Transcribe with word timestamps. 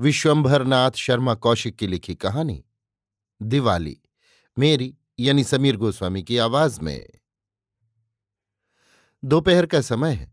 विश्वंभरनाथ 0.00 0.90
शर्मा 0.90 1.34
कौशिक 1.34 1.76
की 1.76 1.86
लिखी 1.86 2.14
कहानी, 2.14 2.64
दिवाली, 3.42 4.00
मेरी 4.58 4.96
यानी 5.18 5.44
समीर 5.44 5.76
गोस्वामी 5.76 6.22
की 6.22 6.38
आवाज़ 6.38 6.80
में। 6.80 7.08
दोपहर 9.24 9.66
का 9.66 9.80
समय 9.80 10.14
है। 10.14 10.32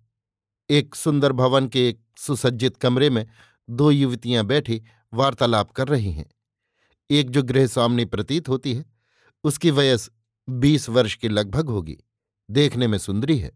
एक 0.69 0.95
सुंदर 0.95 1.31
भवन 1.31 1.67
के 1.67 1.89
एक 1.89 2.01
सुसज्जित 2.17 2.77
कमरे 2.77 3.09
में 3.09 3.27
दो 3.69 3.91
युवतियाँ 3.91 4.45
बैठी 4.45 4.83
वार्तालाप 5.13 5.71
कर 5.71 5.87
रही 5.87 6.11
हैं। 6.11 6.29
एक 7.11 7.29
जो 7.29 7.43
गृह 7.43 7.67
सामने 7.67 8.05
प्रतीत 8.05 8.49
होती 8.49 8.73
है, 8.73 8.85
उसकी 9.43 9.71
वयस 9.71 10.09
बीस 10.49 10.89
वर्ष 10.89 11.15
की 11.15 11.27
लगभग 11.27 11.69
होगी, 11.69 11.97
देखने 12.51 12.87
में 12.87 12.97
सुंदरी 12.97 13.37
है। 13.39 13.51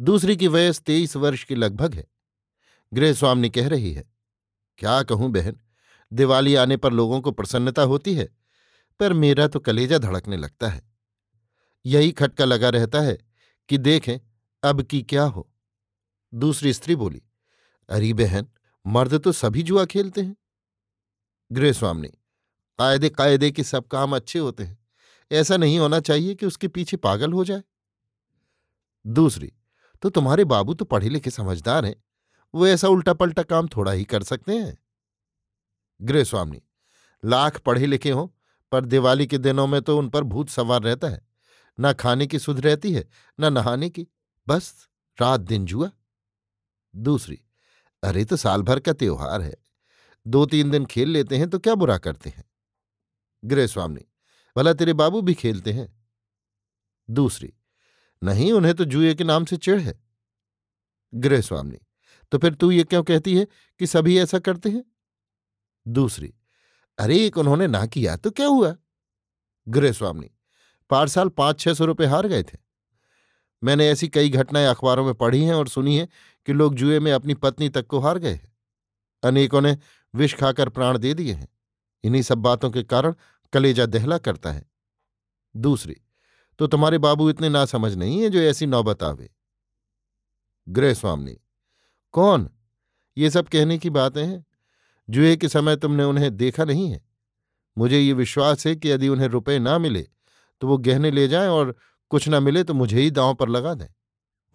दूसरी 0.00 0.36
की 0.36 0.48
वयस 0.48 0.80
तेईस 0.80 1.16
वर्ष 1.16 1.44
की 1.44 1.54
लगभग 1.54 1.94
है। 1.94 2.06
गृह 2.92 3.12
स्वामी 3.12 3.50
कह 3.50 3.68
रही 3.68 3.92
है 3.92 4.15
क्या 4.78 5.02
कहूँ 5.02 5.30
बहन? 5.32 5.56
दिवाली 6.12 6.54
आने 6.54 6.76
पर 6.76 6.92
लोगों 6.92 7.20
को 7.20 7.30
प्रसन्नता 7.30 7.82
होती 7.82 8.14
है, 8.14 8.28
पर 9.00 9.12
मेरा 9.12 9.46
तो 9.48 9.60
कलेजा 9.60 9.98
धड़कने 9.98 10.36
लगता 10.36 10.68
है। 10.68 10.82
यही 11.84 12.12
खटका 12.12 12.44
लगा 12.44 12.68
रहता 12.68 13.00
है 13.00 13.18
कि 13.68 13.78
देखें, 13.78 14.18
अब 14.62 14.82
की 14.82 15.02
क्या 15.02 15.24
हो। 15.24 15.48
दूसरी 16.32 16.72
स्त्री 16.72 16.96
बोली, 16.96 17.22
अरे 17.88 18.12
बहन, 18.12 18.46
मर्द 18.86 19.14
तो 19.14 19.32
सभी 19.32 19.62
जुआ 19.62 19.84
खेलते 19.84 20.22
हैं। 20.22 20.36
गृह 21.50 21.72
स्वामी 21.72 22.08
कायदे 22.78 23.08
कायदे 23.08 23.50
के 23.50 23.64
सब 23.64 23.86
काम 23.86 24.16
अच्छे 24.16 24.38
होते 24.38 24.64
हैं। 24.64 24.78
ऐसा 25.30 25.56
नहीं 25.56 25.78
होना 25.78 26.00
चाहिए 26.00 26.34
कि 26.34 26.46
उसके 26.46 26.68
पीछे 26.68 26.96
पागल 26.96 27.32
हो 27.32 27.44
जाए। 27.44 27.62
दूसरी 29.04 29.52
तो 30.02 30.10
तुम्हारे 30.10 30.44
बाबू 30.44 30.74
तो 30.74 30.84
पढ़े 30.84 31.08
लिखे 31.08 31.30
समझदार 31.30 31.84
हैं। 31.84 31.94
वो 32.54 32.66
ऐसा 32.66 32.88
उल्टा 32.88 33.14
पल्टा 33.14 33.42
काम 33.42 33.68
थोड़ा 33.68 33.92
ही 33.92 34.04
कर 34.04 34.22
सकते 34.22 34.58
हैं। 34.58 34.76
गृह 36.02 36.24
स्वामी, 36.24 36.62
लाख 37.24 37.58
पढ़े 37.58 37.86
लिखे 37.86 38.10
हों, 38.10 38.28
पर 38.72 38.84
दिवाली 38.84 39.26
के 39.26 39.38
दिनों 39.38 39.66
में 39.66 39.80
तो 39.82 39.98
उन 39.98 40.08
पर 40.08 40.24
भूत 40.24 40.48
सवार 40.48 40.82
रहता 40.82 41.08
है। 41.08 41.26
न 41.80 41.92
खाने 41.92 42.26
की 42.26 42.38
सुध 42.38 42.60
रहती 42.60 42.92
है, 42.92 43.08
न 43.40 43.52
नहाने 43.52 43.90
की। 43.90 44.06
बस, 44.48 44.88
रात 45.18 45.40
दिन 45.40 45.66
जुआ। 45.66 45.90
दूसरी, 46.96 47.38
अरे 48.02 48.24
तो 48.24 48.36
साल 48.36 48.62
भर 48.62 48.80
का 48.80 48.92
त्योहार 48.92 49.42
है। 49.42 49.54
दो 50.26 50.46
तीन 50.46 50.70
दिन 50.70 50.86
खेल 50.86 51.08
लेते 51.08 51.38
हैं 51.38 51.50
तो 51.50 51.58
क्या 51.58 51.74
बुरा 51.74 51.98
करते 51.98 52.30
हैं? 52.30 52.44
गृह 53.44 53.66
स्वामी, 53.66 54.04
भला 54.56 54.72
तेरे 54.72 54.92
बाबू 54.92 55.20
भी 55.22 55.34
खेलते 55.34 55.72
हैं? 55.72 55.88
दूसरी, 57.10 57.52
नहीं, 58.22 58.52
उन्हें 58.52 58.74
तो 58.74 58.84
जुए 58.84 59.14
के 59.14 59.24
नाम 59.24 59.44
से 59.44 59.56
चिढ़ 59.56 59.80
है। 59.80 59.98
गृह 61.14 61.40
स्वामी 61.40 61.78
तो 62.30 62.38
फिर 62.38 62.54
तू 62.54 62.70
ये 62.70 62.84
क्यों 62.84 63.02
कहती 63.02 63.36
है 63.36 63.46
कि 63.78 63.86
सभी 63.86 64.18
ऐसा 64.18 64.38
करते 64.38 64.68
हैं? 64.68 64.84
दूसरी, 65.88 66.34
अरे, 66.98 67.26
एक 67.26 67.38
उन्होंने 67.38 67.66
ना 67.66 67.86
किया 67.86 68.16
तो 68.16 68.30
क्या 68.30 68.46
हुआ? 68.46 68.76
गृह 69.68 69.92
स्वामी 69.92 70.30
साल 70.94 71.28
पाँच 71.28 71.60
छह 71.60 71.74
सौ 71.74 71.84
रुपये 71.84 72.06
हार 72.06 72.26
गए 72.26 72.42
थे। 72.42 72.58
मैंने 73.64 73.88
ऐसी 73.88 74.08
कई 74.08 74.28
घटनाएँ 74.28 74.66
अखबारों 74.66 75.04
में 75.04 75.14
पढ़ी 75.14 75.44
हैं 75.44 75.54
और 75.54 75.68
सुनी 75.68 75.98
है 75.98 76.08
कि 76.46 76.52
लोग 76.52 76.74
जुए 76.74 77.00
में 77.00 77.12
अपनी 77.12 77.34
पत्नी 77.34 77.68
तक 77.68 77.86
को 77.86 77.98
हार 77.98 78.18
गए 78.18 78.32
हैं। 78.32 78.56
अनेकों 79.22 79.60
ने 79.60 79.78
विष 80.14 80.34
खाकर 80.34 80.68
प्राण 80.68 80.98
दे 80.98 81.14
दिए 81.14 81.32
हैं। 81.32 81.48
इन्हीं 82.04 82.22
सब 82.22 82.38
बातों 82.38 82.70
के 82.70 82.82
कारण 82.82 83.14
कलेजा 83.52 83.86
दहला 83.86 84.18
करता 84.18 84.52
है। 84.52 84.70
दूसरी 85.56 85.96
तो 86.58 86.66
तुम्हारे 86.66 86.98
बाबू 86.98 87.30
इतने 87.30 87.48
ना 87.48 87.64
समझ 87.64 87.94
नहीं 87.94 88.22
है 88.22 88.30
जो 88.30 88.38
ऐसी 88.38 88.66
नौबत 88.66 89.02
आवे? 89.02 89.30
गृह 90.68 90.94
स्वामी 90.94 91.40
कौन? 92.16 92.48
ये 93.16 93.30
सब 93.30 93.48
कहने 93.48 93.76
की 93.78 93.90
बातें 93.90 94.24
हैं 94.24 94.44
जुए 95.08 95.36
के 95.36 95.48
समय 95.48 95.76
तुमने 95.76 96.04
उन्हें 96.04 96.36
देखा 96.36 96.64
नहीं 96.64 96.90
है। 96.90 97.00
मुझे 97.76 97.98
ये 98.00 98.12
विश्वास 98.14 98.66
है 98.66 98.74
कि 98.76 98.90
यदि 98.90 99.08
उन्हें 99.08 99.28
रुपए 99.28 99.58
ना 99.58 99.76
मिले 99.78 100.02
तो 100.62 100.68
वो 100.68 100.78
गहने 100.78 101.10
ले 101.10 101.26
जाएँ 101.28 101.48
और 101.48 101.74
कुछ 102.10 102.28
ना 102.28 102.40
मिले 102.40 102.62
तो 102.64 102.74
मुझे 102.74 103.00
ही 103.00 103.10
दांव 103.10 103.34
पर 103.34 103.48
लगा 103.48 103.74
दें। 103.74 103.86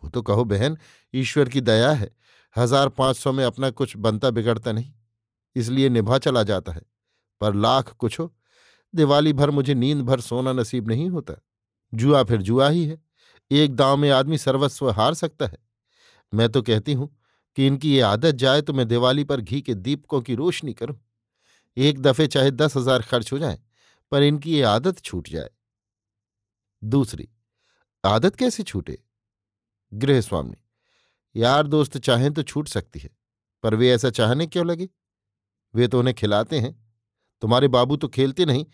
वो 0.03 0.09
तो 0.09 0.21
कहो, 0.21 0.43
बहन, 0.45 0.77
ईश्वर 1.13 1.49
की 1.49 1.61
दया 1.61 1.91
है। 1.91 2.09
हज़ार 2.55 2.89
पाँच 2.89 3.17
सौ 3.17 3.31
में 3.31 3.43
अपना 3.45 3.69
कुछ 3.71 3.95
बनता 3.97 4.29
बिगड़ता 4.31 4.71
नहीं, 4.71 4.91
इसलिए 5.55 5.89
निभा 5.89 6.17
चला 6.17 6.43
जाता 6.43 6.71
है। 6.71 6.81
पर 7.41 7.55
लाख 7.55 7.93
कुछ 7.93 8.19
हो 8.19 8.31
दिवाली 8.93 9.33
भर 9.33 9.49
मुझे 9.51 9.73
नींद 9.75 10.01
भर 10.01 10.21
सोना 10.21 10.53
नसीब 10.53 10.87
नहीं 10.87 11.09
होता। 11.09 11.41
जुआ 11.93 12.23
फिर 12.23 12.41
जुआ 12.41 12.69
ही 12.69 12.85
है। 12.85 13.01
एक 13.51 13.75
दांव 13.75 13.97
में 13.97 14.09
आदमी 14.11 14.37
सर्वस्व 14.39 14.89
हार 14.91 15.13
सकता 15.15 15.45
है। 15.45 15.57
मैं 16.33 16.49
तो 16.49 16.61
कहती 16.63 16.93
हूँ 16.93 17.09
कि 17.57 17.67
इनकी 17.67 17.93
ये 17.93 18.01
आदत 18.03 18.35
जाए 18.35 18.61
तो 18.61 18.73
मैं 18.73 18.87
दिवाली 18.87 19.23
पर 19.23 19.41
घी 19.41 19.61
के 19.61 19.73
दीपकों 19.75 20.21
की 20.21 20.35
रोशनी 20.35 20.73
करूँ। 20.73 20.99
एक 21.77 21.99
दफे 22.01 22.27
चाहे 22.27 22.51
दस 22.51 22.75
हज़ार 22.77 23.01
खर्च 23.01 23.31
हो 23.33 23.39
जाए, 23.39 23.59
पर 24.11 24.23
इनकी 24.23 24.53
ये 24.53 24.61
आदत 24.63 24.99
छूट 24.99 25.29
जाए। 25.29 25.49
दूसरी, 26.81 27.27
आदत 28.03 28.35
कैसे 28.35 28.63
छूटे? 28.63 28.97
गृह 29.91 30.21
स्वामी, 30.21 30.55
यार 31.35 31.67
दोस्त 31.67 31.97
चाहें 31.99 32.31
तो 32.33 32.43
छूट 32.43 32.67
सकती 32.67 32.99
है, 32.99 33.09
पर 33.63 33.75
वे 33.75 33.91
ऐसा 33.91 34.09
चाहने 34.11 34.47
क्यों 34.47 34.65
लगे? 34.65 34.89
वे 35.73 35.87
तो 35.87 35.99
उन्हें 35.99 36.15
खिलाते 36.15 36.59
हैं। 36.59 36.73
तुम्हारे 37.41 37.67
बाबू 37.69 37.95
तो 37.95 38.07
खेलते 38.09 38.45
नहीं, 38.45 38.65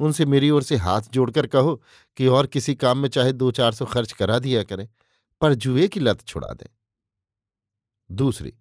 उनसे 0.00 0.24
मेरी 0.26 0.50
ओर 0.50 0.62
से 0.62 0.76
हाथ 0.76 1.02
जोड़कर 1.12 1.46
कहो 1.46 1.74
कि 2.16 2.26
और 2.28 2.46
किसी 2.46 2.74
काम 2.74 2.98
में 2.98 3.08
चाहे 3.08 3.32
दो 3.34 3.50
चार 3.52 3.72
सौ 3.72 3.84
खर्च 3.86 4.12
करा 4.12 4.38
दिया 4.38 4.62
करें, 4.64 4.88
पर 5.40 5.54
जुए 5.56 5.88
की 5.88 6.00
लत 6.00 6.22
छुड़ा 6.22 6.52
दें। 6.52 6.66
दूसरी, 8.10 8.52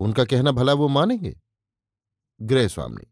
उनका 0.00 0.24
कहना 0.24 0.52
भला 0.52 0.72
वो 0.72 0.88
मानेंगे? 0.88 1.34
गृह 2.40 2.68
स्वामी, 2.68 3.06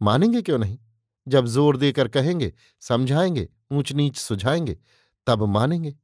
मानेंगे 0.00 0.42
क्यों 0.42 0.58
नहीं? 0.58 0.78
जब 1.26 1.46
ज़ोर 1.46 1.76
देकर 1.76 2.08
कहेंगे, 2.08 2.52
समझाएँगे 2.82 3.48
ऊंच 3.72 3.92
नीच 3.92 4.16
सुझाएँगे, 4.16 4.76
तब 5.26 5.42
मानेंगे। 5.44 5.94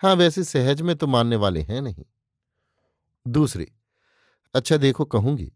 हाँ 0.00 0.14
वैसे 0.14 0.44
सहज 0.44 0.82
में 0.82 0.94
तो 0.96 1.06
मानने 1.06 1.36
वाले 1.36 1.60
हैं 1.60 1.80
नहीं। 1.82 2.04
दूसरी 3.26 3.66
अच्छा 4.54 4.76
देखो 4.76 5.04
कहूँगी। 5.04 5.52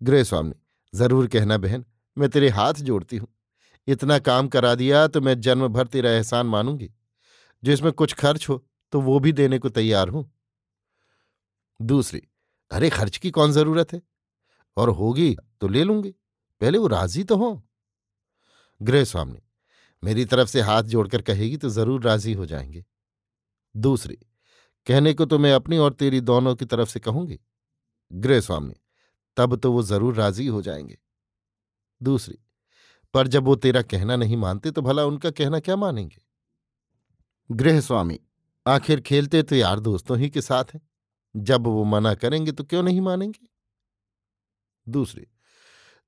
गृह 0.00 0.22
स्वामी, 0.22 0.54
ज़रूर 0.92 1.26
कहना 1.26 1.56
बहन, 1.58 1.84
मैं 2.16 2.28
तेरे 2.28 2.48
हाथ 2.48 2.74
जोड़ती 2.74 3.16
हूँ। 3.16 3.28
इतना 3.88 4.18
काम 4.18 4.48
करा 4.48 4.74
दिया 4.74 5.06
तो 5.06 5.20
मैं 5.20 5.40
जन्म 5.40 5.68
भर 5.68 5.86
तेरा 5.86 6.10
एहसान 6.10 6.46
मानूँगी। 6.46 6.90
जो 7.62 7.72
इसमें 7.72 7.92
कुछ 7.92 8.12
खर्च 8.14 8.48
हो 8.48 8.64
तो 8.92 9.00
वो 9.00 9.18
भी 9.20 9.32
देने 9.32 9.58
को 9.58 9.68
तैयार 9.68 10.08
हूँ। 10.08 10.30
दूसरी, 11.80 12.22
अरे 12.70 12.90
खर्च 12.90 13.16
की 13.16 13.30
कौन 13.30 13.52
ज़रूरत 13.52 13.92
है? 13.92 14.00
और 14.76 14.88
होगी 14.88 15.36
तो 15.60 15.68
ले 15.68 15.84
लूँगी, 15.84 16.10
पहले 16.60 16.78
वो 16.78 16.86
राज़ी 16.86 17.24
तो 17.24 17.36
हो। 17.36 17.62
गृह 18.80 19.04
स्वामी, 19.04 19.38
मेरी 20.02 20.24
तरफ़ 20.24 20.48
से 20.48 20.60
हाथ 20.60 20.82
जोड़कर 20.82 21.22
कहेगी 21.22 21.56
तो 21.56 21.68
ज़रूर 21.68 22.02
राज़ी 22.02 22.32
हो 22.32 22.46
जाएँगे। 22.46 22.84
दूसरी, 23.74 24.18
कहने 24.86 25.12
को 25.14 25.24
तो 25.24 25.38
मैं 25.38 25.52
अपनी 25.52 25.78
और 25.78 25.92
तेरी 25.92 26.20
दोनों 26.20 26.54
की 26.54 26.64
तरफ़ 26.64 26.88
से 26.88 27.00
कहूँगी। 27.00 27.38
गृह 28.12 28.40
स्वामी, 28.40 28.74
तब 29.36 29.56
तो 29.56 29.72
वो 29.72 29.82
ज़रूर 29.82 30.14
राज़ी 30.14 30.46
हो 30.46 30.62
जाएँगे। 30.62 30.98
दूसरी, 32.00 32.38
पर 33.14 33.26
जब 33.26 33.44
वो 33.44 33.54
तेरा 33.56 33.82
कहना 33.82 34.16
नहीं 34.16 34.36
मानते 34.36 34.70
तो 34.70 34.82
भला 34.82 35.04
उनका 35.04 35.30
कहना 35.30 35.60
क्या 35.60 35.76
मानेंगे? 35.76 36.22
गृह 37.50 37.80
स्वामी, 37.80 38.20
आखिर 38.66 39.00
खेलते 39.00 39.42
तो 39.42 39.56
यार 39.56 39.80
दोस्तों 39.80 40.18
ही 40.18 40.30
के 40.30 40.40
साथ 40.40 40.74
हैं। 40.74 40.80
जब 41.38 41.66
वो 41.66 41.84
मना 41.84 42.14
करेंगे 42.14 42.52
तो 42.52 42.64
क्यों 42.64 42.82
नहीं 42.82 43.00
मानेंगे? 43.00 43.48
दूसरी, 44.86 45.26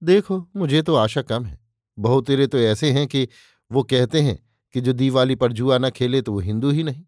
देखो, 0.02 0.46
मुझे 0.56 0.82
तो 0.82 0.94
आशा 0.94 1.22
कम 1.22 1.44
है। 1.44 1.58
बहुतेरे 1.98 2.46
तो 2.46 2.58
ऐसे 2.58 2.90
हैं 2.92 3.06
कि 3.06 3.28
वो 3.70 3.82
कहते 3.82 4.20
हैं 4.20 4.38
कि 4.74 4.80
जो 4.80 4.92
दिवाली 4.92 5.34
पर 5.34 5.52
जुआ 5.52 5.78
न 5.78 5.90
खेले 5.90 6.22
तो 6.22 6.32
वो 6.32 6.40
हिंदू 6.40 6.70
ही 6.70 6.82
नहीं। 6.82 7.04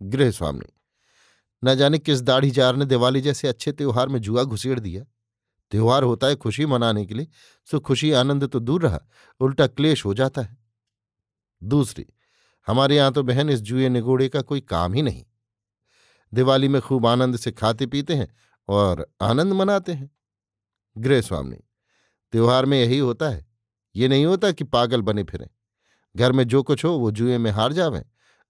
गृह 0.00 0.30
स्वामी, 0.30 0.66
न 1.62 1.74
जाने 1.74 1.98
किस 1.98 2.20
दाढ़ीजार 2.20 2.76
ने 2.76 2.84
दिवाली 2.84 3.20
जैसे 3.20 3.48
अच्छे 3.48 3.72
त्योहार 3.72 4.08
में 4.08 4.20
जुआ 4.20 4.44
घुसेड़ 4.44 4.78
दिया। 4.80 5.04
त्योहार 5.72 6.02
होता 6.02 6.26
है 6.26 6.36
खुशी 6.36 6.66
मनाने 6.66 7.04
के 7.06 7.14
लिए, 7.14 7.28
सो 7.68 7.80
खुशी 7.80 8.12
आनंद 8.12 8.48
तो 8.48 8.60
दूर 8.60 8.82
रहा, 8.82 9.00
उल्टा 9.40 9.66
क्लेश 9.66 10.04
हो 10.04 10.14
जाता 10.14 10.42
है। 10.42 10.56
दूसरी, 11.62 12.06
हमारे 12.66 12.96
यहाँ 12.96 13.12
तो 13.12 13.22
बहन 13.22 13.50
इस 13.50 13.60
जुए 13.60 13.88
निगोड़े 13.88 14.28
का 14.28 14.42
कोई 14.42 14.60
काम 14.60 14.94
ही 14.94 15.02
नहीं। 15.02 15.24
दिवाली 16.34 16.68
में 16.68 16.82
खूब 16.82 17.06
आनंद 17.06 17.36
से 17.36 17.52
खाते 17.52 17.86
पीते 17.86 18.14
हैं 18.14 18.34
और 18.68 19.06
आनंद 19.20 19.52
मनाते 19.52 19.92
हैं। 19.92 20.10
गृह 20.98 21.20
स्वामी, 21.20 21.56
त्योहार 22.32 22.66
में 22.66 22.80
यही 22.80 22.98
होता 22.98 23.28
है। 23.28 23.46
ये 23.96 24.08
नहीं 24.08 24.26
होता 24.26 24.52
कि 24.52 24.64
पागल 24.64 25.02
बने 25.02 25.22
फिरें। 25.22 25.48
घर 26.16 26.32
में 26.32 26.44
जो 26.44 26.62
कुछ 26.62 26.84
हो, 26.84 26.90
वो 26.90 27.10
जुए 27.10 27.38
में 27.38 27.50
हार 27.50 27.72
जावें। 27.72 28.04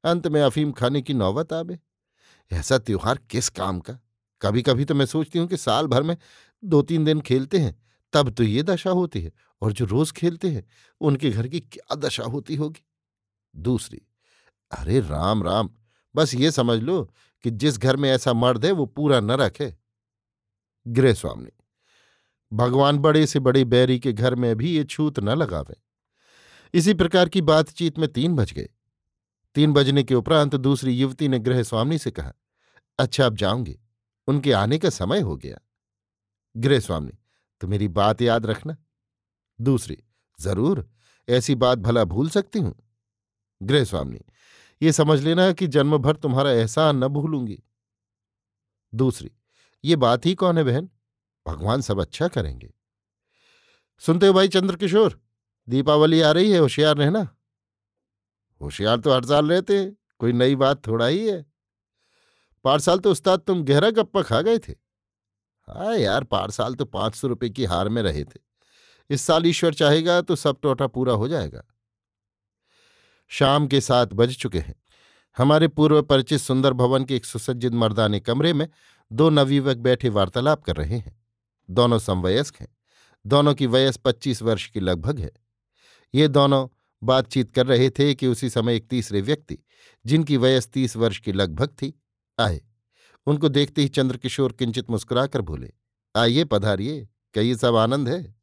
अंत 0.05 0.29
में 0.29 0.43
अफीम 0.43 0.73
खाने 0.73 1.03
की 1.03 1.15
नौबत 1.15 1.53
आवे। 1.53 1.79
ऐसा 2.53 2.79
त्योहार 2.79 3.19
किस 3.31 3.49
काम 3.49 3.81
का? 3.81 3.99
कभी 4.43 4.63
कभी 4.63 4.85
तो 4.85 4.95
मैं 4.95 5.07
सोचती 5.07 5.39
हूँ 5.39 5.49
कि 5.49 5.57
साल 5.57 5.87
भर 5.87 6.03
में 6.03 6.17
दो 6.65 6.83
तीन 6.83 7.05
दिन 7.05 7.21
खेलते 7.21 7.59
हैं, 7.59 7.83
तब 8.13 8.31
तो 8.31 8.43
ये 8.43 8.63
दशा 8.63 8.91
होती 8.91 9.23
है 9.23 9.33
और 9.63 9.73
जो 9.73 9.85
रोज 9.85 10.13
खेलते 10.13 10.51
हैं, 10.51 10.65
उनके 11.01 11.31
घर 11.31 11.49
की 11.49 11.61
क्या 11.61 11.95
दशा 11.95 12.25
होती 12.25 12.57
होगी? 12.57 12.85
दूसरी, 13.57 14.01
अरे 14.71 15.01
राम 15.01 15.43
राम 15.43 15.71
बस 16.15 16.35
ये 16.35 16.51
समझ 16.51 16.79
लो 16.81 17.03
कि 17.45 17.51
जिस 17.53 17.79
घर 17.79 17.97
में 17.97 18.11
ऐसा 18.11 18.33
मर्द 18.33 18.65
है, 18.67 18.73
वो 18.73 18.87
पूरा 18.87 19.21
नरक 19.21 19.61
है 19.61 19.77
गृह 20.87 21.15
स्वामी, 21.15 21.51
भगवान 22.53 22.99
बड़े 22.99 23.27
से 23.27 23.41
बड़े 23.41 23.65
बैरी 23.65 23.99
के 23.99 24.13
घर 24.13 24.35
में 24.35 24.55
भी 24.57 24.75
ये 24.77 24.85
छूत 24.85 25.21
न 25.21 25.35
लगावे। 25.35 25.81
इसी 26.75 26.95
प्रकार 26.95 27.29
की 27.29 27.41
बातचीत 27.43 27.99
में 27.99 28.09
तीन 28.09 28.35
बज 28.37 28.53
गए। 28.53 28.69
तीन 29.57 29.73
बजने 29.73 30.03
के 30.03 30.15
उपरांत 30.15 30.55
दूसरी 30.57 30.93
युवती 30.93 31.29
ने 31.29 31.39
गृह 31.39 31.63
स्वामी 31.63 31.99
से 31.99 32.11
कहा 32.11 32.33
अच्छा 32.99 33.27
अब 33.27 33.37
जाऊँगी 33.37 33.79
उनके 34.29 34.53
आने 34.53 34.79
का 34.79 34.91
समय 34.91 35.21
हो 35.21 35.37
गया। 35.37 35.59
गृह 36.55 36.81
स्वामी 36.81 37.13
तो 37.61 37.69
मेरी 37.69 37.89
बात 37.91 38.23
याद 38.23 38.47
रखना। 38.47 38.77
दूसरी, 39.59 39.97
ज़रूर, 40.39 40.89
ऐसी 41.29 41.55
बात 41.55 41.79
भला 41.79 42.05
भूल 42.05 42.29
सकती 42.31 42.59
हूँ। 42.59 42.75
गृह 43.61 43.85
स्वामी 43.85 44.21
ये 44.83 44.93
समझ 44.93 45.23
लेना 45.23 45.53
कि 45.53 45.67
जन्म 45.67 45.99
भर 45.99 46.17
तुम्हारा 46.17 46.51
एहसान 46.51 47.05
न 47.05 47.09
भूलूँगी। 47.09 47.63
दूसरी, 48.95 49.31
ये 49.85 49.97
बात 49.97 50.27
ही 50.27 50.35
कौन 50.35 50.59
है 50.59 50.65
बहन? 50.65 50.91
भगवान 51.47 51.81
सब 51.81 52.01
अच्छा 52.01 52.29
करेंगे। 52.29 52.75
सुनते 53.99 54.27
हो 54.27 54.33
भाई 54.33 54.49
चंद्रकिशोर? 54.49 55.21
दीपावली 55.69 56.21
आ 56.21 56.31
रही 56.31 56.51
है, 56.51 56.59
होशियार 56.59 56.97
रहना। 56.97 57.37
होशियार 58.61 59.01
तो 59.01 59.13
हर 59.13 59.25
साल 59.25 59.51
रहते 59.51 59.79
हैं, 59.79 59.97
कोई 60.19 60.33
नई 60.33 60.57
बात 60.57 60.87
थोड़ा 60.87 61.07
ही 61.07 61.29
है। 61.29 61.47
पार 62.65 62.81
साल 62.81 62.99
तो 62.99 63.11
उस्ताद 63.11 63.41
तुम 63.41 63.65
गहरा 63.65 63.91
गप्पा 63.91 64.23
खा 64.23 64.41
गए 64.41 64.59
थे। 64.59 64.73
हाँ 65.69 65.97
यार 65.97 66.25
पार 66.25 66.51
साल 66.51 66.75
तो 66.75 66.85
पाँच 66.85 67.15
सौ 67.15 67.29
रुपए 67.29 67.51
की 67.51 67.65
हार 67.65 67.89
में 67.89 68.03
रहे 68.03 68.25
थे। 68.25 68.41
इस 69.11 69.23
साल 69.23 69.47
ईश्वर 69.47 69.75
चाहेगा 69.75 70.21
तो 70.21 70.37
सब 70.37 70.61
टोटा 70.61 70.87
पूरा 70.87 71.13
हो 71.13 71.29
जाएगा। 71.29 71.65
शाम 73.33 73.67
के 73.67 73.81
सात 73.81 74.13
बज 74.13 74.37
चुके 74.37 74.59
हैं। 74.59 74.75
हमारे 75.37 75.69
पूर्व 75.69 76.03
परिचित 76.03 76.41
सुंदर 76.41 76.73
भवन 76.73 77.05
के 77.05 77.17
एक 77.17 77.25
सुसज्जित 77.25 77.73
मर्दाने 77.73 78.21
कमरे 78.21 78.53
में 78.53 78.69
दो 79.13 79.31
नवयुवक 79.31 79.77
बैठे 79.77 80.09
वार्तालाप 80.09 80.63
कर 80.63 80.77
रहे 80.77 80.97
हैं। 80.97 81.27
दोनों 81.71 81.99
समवयस्क 81.99 82.57
हैं। 82.57 82.69
दोनों 83.27 83.55
की 83.55 83.67
वयस 83.67 83.97
पच्चीस 83.97 84.43
वर्ष 84.43 84.67
की 84.67 84.81
लगभग 84.81 85.19
है। 85.19 85.31
ये 86.15 86.29
दोनों 86.29 86.69
बातचीत 87.03 87.53
कर 87.55 87.67
रहे 87.67 87.91
थे 87.91 88.15
कि 88.15 88.27
उसी 88.27 88.51
समय 88.51 88.77
एक 88.77 88.89
तीसरे 88.89 89.21
व्यक्ति, 89.21 89.59
जिनकी 90.07 90.37
वयस 90.37 90.69
तीस 90.69 90.97
वर्ष 90.97 91.19
की 91.19 91.33
लगभग 91.33 91.69
थी, 91.69 92.03
आए। 92.41 92.61
उनको 93.27 93.49
देखते 93.49 93.83
ही 93.83 93.89
चंद्रकिशोर 93.89 94.53
किंचित 94.53 94.91
मुस्कुराकर 94.91 95.41
बोले, 95.41 95.73
आइए 96.17 96.45
पधारिए 96.45 97.09
कई 97.35 97.55
सब 97.55 97.77
आनंद 97.77 98.09
है? 98.09 98.35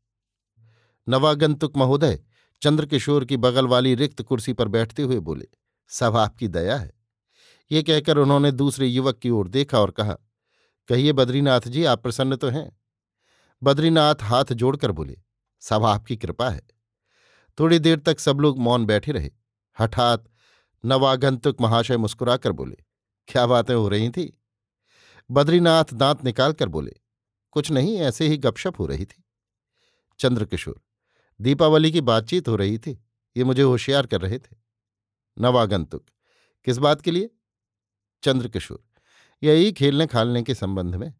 नवागंतुक 1.09 1.77
महोदय 1.77 2.19
चंद्रकिशोर 2.61 3.25
की 3.25 3.37
बगल 3.37 3.67
वाली 3.67 3.93
रिक्त 3.95 4.21
कुर्सी 4.21 4.53
पर 4.53 4.67
बैठते 4.67 5.03
हुए 5.03 5.19
बोले, 5.19 5.47
सब 5.89 6.17
आपकी 6.17 6.47
दया 6.47 6.77
है। 6.77 6.91
ये 7.71 7.83
कहकर 7.83 8.17
उन्होंने 8.17 8.51
दूसरे 8.51 8.87
युवक 8.87 9.19
की 9.19 9.29
ओर 9.29 9.47
देखा 9.47 9.79
और 9.79 9.91
कहा, 9.91 10.13
कहिए 10.89 11.13
बद्रीनाथ 11.13 11.61
जी, 11.61 11.83
आप 11.83 12.03
प्रसन्न 12.03 12.35
तो 12.35 12.49
हैं? 12.49 12.79
बद्रीनाथ 13.63 14.15
हाथ 14.21 14.53
जोड़कर 14.53 14.91
बोले, 14.91 15.17
सब 15.61 15.85
आपकी 15.85 16.17
कृपा 16.17 16.49
है। 16.49 16.61
थोड़ी 17.57 17.79
देर 17.79 17.99
तक 17.99 18.19
सब 18.19 18.39
लोग 18.39 18.59
मौन 18.59 18.85
बैठे 18.85 19.11
रहे। 19.11 19.31
हठात 19.77 20.25
नवागंतुक 20.83 21.61
महाशय 21.61 21.97
मुस्कुराकर 21.97 22.51
बोले, 22.51 22.77
क्या 23.27 23.45
बातें 23.45 23.73
हो 23.75 23.87
रही 23.89 24.09
थी? 24.09 24.33
बद्रीनाथ 25.29 25.93
दांत 25.93 26.23
निकालकर 26.23 26.67
बोले, 26.67 26.93
कुछ 27.51 27.71
नहीं, 27.71 27.97
ऐसे 27.97 28.27
ही 28.27 28.37
गपशप 28.37 28.79
हो 28.79 28.85
रही 28.85 29.05
थी। 29.05 29.23
चंद्रकिशोर 30.19 30.81
दीपावली 31.41 31.91
की 31.91 32.01
बातचीत 32.01 32.47
हो 32.47 32.55
रही 32.55 32.77
थी। 32.77 33.03
ये 33.37 33.43
मुझे 33.43 33.61
होशियार 33.61 34.07
कर 34.07 34.21
रहे 34.21 34.39
थे। 34.39 34.55
नवागंतुक, 35.37 36.05
किस 36.65 36.77
बात 36.77 37.01
के 37.01 37.11
लिए? 37.11 37.29
चंद्रकिशोर, 38.23 38.83
यही 39.43 39.71
खेलने 39.71 40.07
खालने 40.07 40.43
के 40.43 40.55
संबंध 40.55 40.95
में। 40.95 41.13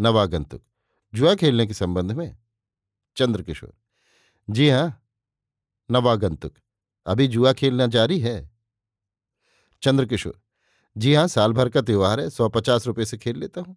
नवागंतुक, 0.00 0.62
जुआ 1.14 1.34
खेलने 1.34 1.66
के 1.66 1.74
संबंध 1.74 2.12
में? 2.12 2.36
चंद्रकिशोर, 3.16 3.72
जी 4.50 4.68
हाँ। 4.70 5.06
नवागंतुक, 5.90 6.54
अभी 7.06 7.26
जुआ 7.28 7.52
खेलना 7.52 7.86
जारी 7.86 8.20
है? 8.20 8.50
चंद्रकिशोर, 9.82 10.40
जी 10.96 11.14
हाँ 11.14 11.28
साल 11.28 11.52
भर 11.52 11.68
का 11.68 11.80
त्योहार 11.80 12.20
है, 12.20 12.30
सौ 12.30 12.48
पचास 12.48 12.86
रुपये 12.86 13.04
से 13.04 13.18
खेल 13.18 13.38
लेता 13.38 13.60
हूँ। 13.60 13.76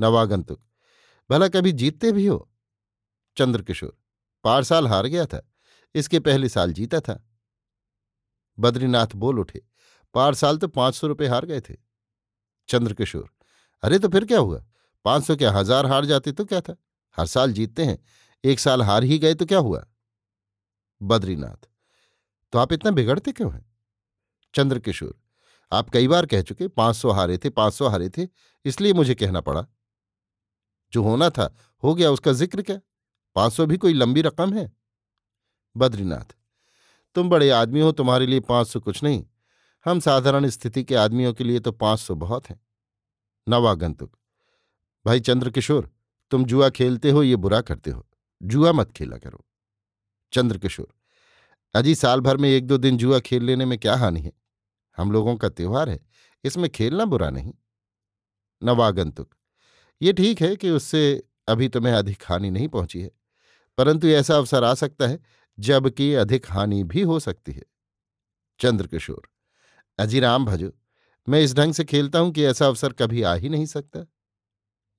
नवागंतुक, 0.00 0.62
भला 1.30 1.48
कभी 1.48 1.72
जीतते 1.72 2.12
भी 2.12 2.26
हो? 2.26 2.48
चंद्रकिशोर 3.36 3.96
पार 4.44 4.64
साल 4.64 4.88
हार 4.88 5.06
गया 5.06 5.26
था, 5.26 5.42
इसके 5.94 6.20
पहले 6.20 6.48
साल 6.48 6.72
जीता 6.72 7.00
था। 7.00 7.22
बद्रीनाथ 8.58 9.14
बोल 9.16 9.38
उठे, 9.38 9.62
पार 10.14 10.34
साल 10.34 10.58
तो 10.58 10.68
पाँच 10.70 10.94
सौ 10.94 11.06
रुपये 11.06 11.28
हार 11.28 11.46
गए 11.46 11.60
थे। 11.60 11.74
चंद्रकिशोर, 12.68 13.28
अरे 13.82 13.98
तो 13.98 14.08
फिर 14.08 14.24
क्या 14.24 14.38
हुआ? 14.38 14.64
पाँच 15.04 15.24
सौ 15.24 15.36
क्या 15.36 15.50
हज़ार 15.52 15.86
हार 15.86 16.04
जाते 16.04 16.32
तो 16.32 16.44
क्या 16.44 16.60
था? 16.60 16.76
हर 17.18 17.26
साल 17.26 17.52
जीतते 17.52 17.84
हैं, 17.84 17.98
एक 18.44 18.60
साल 18.60 18.82
हार 18.82 19.02
ही 19.04 19.18
गए 19.18 19.34
तो 19.34 19.46
क्या 19.46 19.58
हुआ? 19.58 19.84
बद्रीनाथ 21.00 21.68
तो 22.52 22.58
आप 22.58 22.72
इतना 22.72 22.90
बिगड़ते 22.90 23.32
क्यों 23.32 23.52
हैं? 23.52 23.64
चंद्रकिशोर, 24.54 25.14
आप 25.72 25.90
कई 25.90 26.08
बार 26.08 26.26
कह 26.26 26.42
चुके, 26.42 26.68
पाँच 26.68 26.96
सौ 26.96 27.10
हारे 27.10 27.38
थे, 27.38 27.50
पाँच 27.50 27.74
सौ 27.74 27.88
हारे 27.88 28.08
थे, 28.08 28.28
इसलिए 28.64 28.92
मुझे 28.92 29.14
कहना 29.14 29.40
पड़ा। 29.40 29.66
जो 30.92 31.02
होना 31.02 31.28
था, 31.30 31.54
हो 31.82 31.94
गया 31.94 32.10
उसका 32.10 32.32
ज़िक्र 32.32 32.62
क्या? 32.62 32.78
पाँच 33.36 33.52
सौ 33.52 33.66
भी 33.66 33.76
कोई 33.76 33.92
लंबी 33.92 34.22
रकम 34.22 34.52
है? 34.52 34.70
बद्रीनाथ, 35.76 36.34
तुम 37.16 37.28
बड़े 37.30 37.50
आदमी 37.50 37.80
हो, 37.80 37.92
तुम्हारे 37.92 38.26
लिए 38.26 38.40
पाँच 38.40 38.66
सौ 38.66 38.80
कुछ 38.80 39.02
नहीं। 39.02 39.24
हम 39.86 40.00
साधारण 40.00 40.48
स्थिति 40.48 40.84
के 40.84 40.94
आदमियों 40.94 41.32
के 41.34 41.44
लिए 41.44 41.60
तो 41.60 41.72
पाँच 41.72 42.00
सौ 42.00 42.14
बहुत 42.14 42.50
हैं। 42.50 42.60
नवागंतुक, 43.46 44.16
भाई 45.06 45.20
चंद्रकिशोर, 45.20 45.90
तुम 46.30 46.44
जुआ 46.44 46.68
खेलते 46.70 47.10
हो, 47.10 47.22
ये 47.22 47.36
बुरा 47.36 47.60
करते 47.60 47.90
हो। 47.90 48.06
जुआ 48.40 48.72
मत 48.72 48.92
खेला 48.92 49.16
करो। 49.16 49.44
चंद्रकिशोर, 50.32 50.92
अजी 51.74 51.94
साल 51.94 52.20
भर 52.20 52.36
में 52.36 52.48
एक 52.48 52.66
दो 52.66 52.78
दिन 52.78 52.96
जुआ 52.96 53.18
खेल 53.20 53.44
लेने 53.44 53.64
में 53.64 53.78
क्या 53.78 53.96
हानि 53.96 54.20
है? 54.20 54.32
हम 54.98 55.12
लोगों 55.12 55.36
का 55.36 55.48
त्योहार 55.48 55.90
है, 55.90 55.98
इसमें 56.44 56.68
खेलना 56.70 57.04
बुरा 57.04 57.30
नहीं। 57.30 57.52
नवागंतुक, 58.62 59.34
ये 60.00 60.12
ठीक 60.12 60.42
है 60.42 60.54
कि 60.56 60.70
उससे 60.70 61.22
अभी 61.48 61.68
तुम्हें 61.68 61.94
अधिक 61.94 62.22
हानि 62.26 62.50
नहीं 62.50 62.68
पहुँची 62.68 63.00
है। 63.00 63.10
परंतु 63.78 64.08
ऐसा 64.08 64.36
अवसर 64.36 64.64
आ 64.64 64.72
सकता 64.74 65.06
है 65.06 65.18
जबकि 65.58 66.12
अधिक 66.14 66.46
हानि 66.50 66.82
भी 66.84 67.02
हो 67.02 67.18
सकती 67.20 67.52
है। 67.52 67.62
चंद्रकिशोर 68.60 69.28
अजी 69.98 70.20
राम 70.20 70.44
भजो, 70.46 70.70
मैं 71.26 71.40
इस 71.42 71.54
ढंग 71.54 71.72
से 71.72 71.84
खेलता 71.84 72.18
हूँ 72.18 72.32
कि 72.32 72.44
ऐसा 72.44 72.66
अवसर 72.66 72.92
कभी 72.92 73.22
आ 73.22 73.34
ही 73.34 73.48
नहीं 73.48 73.66
सकता। 73.66 74.06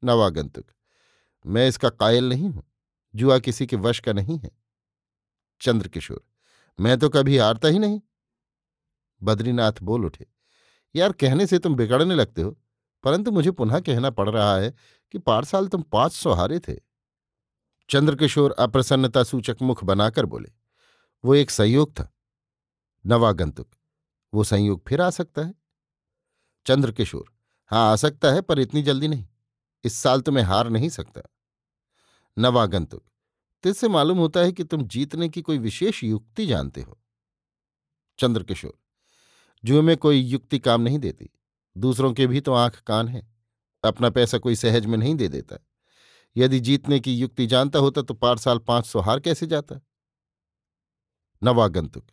नवागंतुक, 0.04 0.66
मैं 1.46 1.68
इसका 1.68 1.90
कायल 1.92 2.30
नहीं 2.30 2.50
हूँ, 2.50 2.64
जुआ 3.14 3.38
किसी 3.40 3.66
के 3.68 3.76
वश 3.78 4.00
का 4.00 4.14
नहीं 4.14 4.40
है। 4.40 4.52
चंद्रकिशोर 5.62 6.24
मैं 6.80 6.98
तो 7.00 7.10
कभी 7.10 7.38
हारता 7.38 7.68
ही 7.68 7.80
नहीं। 7.80 8.00
बद्रीनाथ 9.22 9.82
बोल 9.82 10.06
उठे, 10.06 10.26
यार 10.96 11.12
कहने 11.14 11.46
से 11.48 11.60
तुम 11.60 11.76
बिगड़ने 11.76 12.16
लगते 12.16 12.42
हो, 12.42 12.58
परंतु 13.04 13.32
मुझे 13.32 13.52
पुनः 13.52 13.80
कहना 13.80 14.10
पड़ 14.12 14.30
रहा 14.30 14.56
है 14.56 14.74
कि 15.14 15.18
पार 15.20 15.46
साल 15.46 15.68
तुम 15.68 15.82
पाँच 15.84 16.14
सौ 16.14 16.34
हारे 16.34 16.60
थे। 16.60 16.74
चंद्रकिशोर 17.90 18.52
अप्रसन्नता 18.52 19.24
सूचक 19.24 19.58
मुख 19.62 19.84
बनाकर 19.84 20.26
बोले, 20.26 20.52
वो 21.24 21.36
एक 21.36 21.52
संयोग 21.52 21.92
था। 21.92 22.12
नवागंतुक, 23.06 23.70
वो 24.34 24.44
संयोग 24.44 24.84
फिर 24.88 25.02
आ 25.02 25.10
सकता 25.10 25.42
है? 25.42 25.54
चंद्रकिशोर 26.66 27.32
हाँ 27.72 27.92
आ 27.92 27.96
सकता 27.96 28.32
है, 28.32 28.42
पर 28.42 28.60
इतनी 28.60 28.84
जल्दी 28.84 29.08
नहीं। 29.08 29.28
इस 29.84 29.94
साल 29.94 30.22
तो 30.22 30.32
मैं 30.32 30.44
हार 30.44 30.70
नहीं 30.70 30.90
सकता। 30.90 31.22
नवागंतुक 32.38 33.04
तो 33.64 33.70
इससे 33.70 33.88
मालूम 33.88 34.18
होता 34.18 34.40
है 34.40 34.52
कि 34.52 34.64
तुम 34.64 34.84
जीतने 34.84 35.30
की 35.30 35.42
कोई 35.42 35.58
विशेष 35.58 36.04
युक्ति 36.04 36.46
जानते 36.46 36.82
हो? 36.82 36.98
चंद्रकिशोर 38.20 38.74
जुए 39.64 39.82
में 39.82 39.96
कोई 39.98 40.20
युक्ति 40.20 40.60
काम 40.60 40.82
नहीं 40.82 41.00
देती, 41.00 41.30
दूसरों 41.78 42.14
के 42.14 42.28
भी 42.28 42.42
तो 42.42 42.54
आँख 42.54 42.82
कान 42.82 43.08
है, 43.08 43.28
अपना 43.84 44.10
पैसा 44.10 44.38
कोई 44.38 44.56
सहज 44.56 44.86
में 44.86 44.98
नहीं 44.98 45.16
दे 45.16 45.28
देता। 45.28 45.58
यदि 46.36 46.60
जीतने 46.60 47.00
की 47.00 47.16
युक्ति 47.16 47.48
जानता 47.48 47.80
होता 47.80 48.02
तो 48.02 48.14
पार 48.14 48.38
साल 48.38 48.58
पाँच 48.60 48.86
सौ 48.86 49.00
हार 49.00 49.20
कैसे 49.20 49.48
जाता? 49.48 49.80
नवागंतुक 51.42 52.06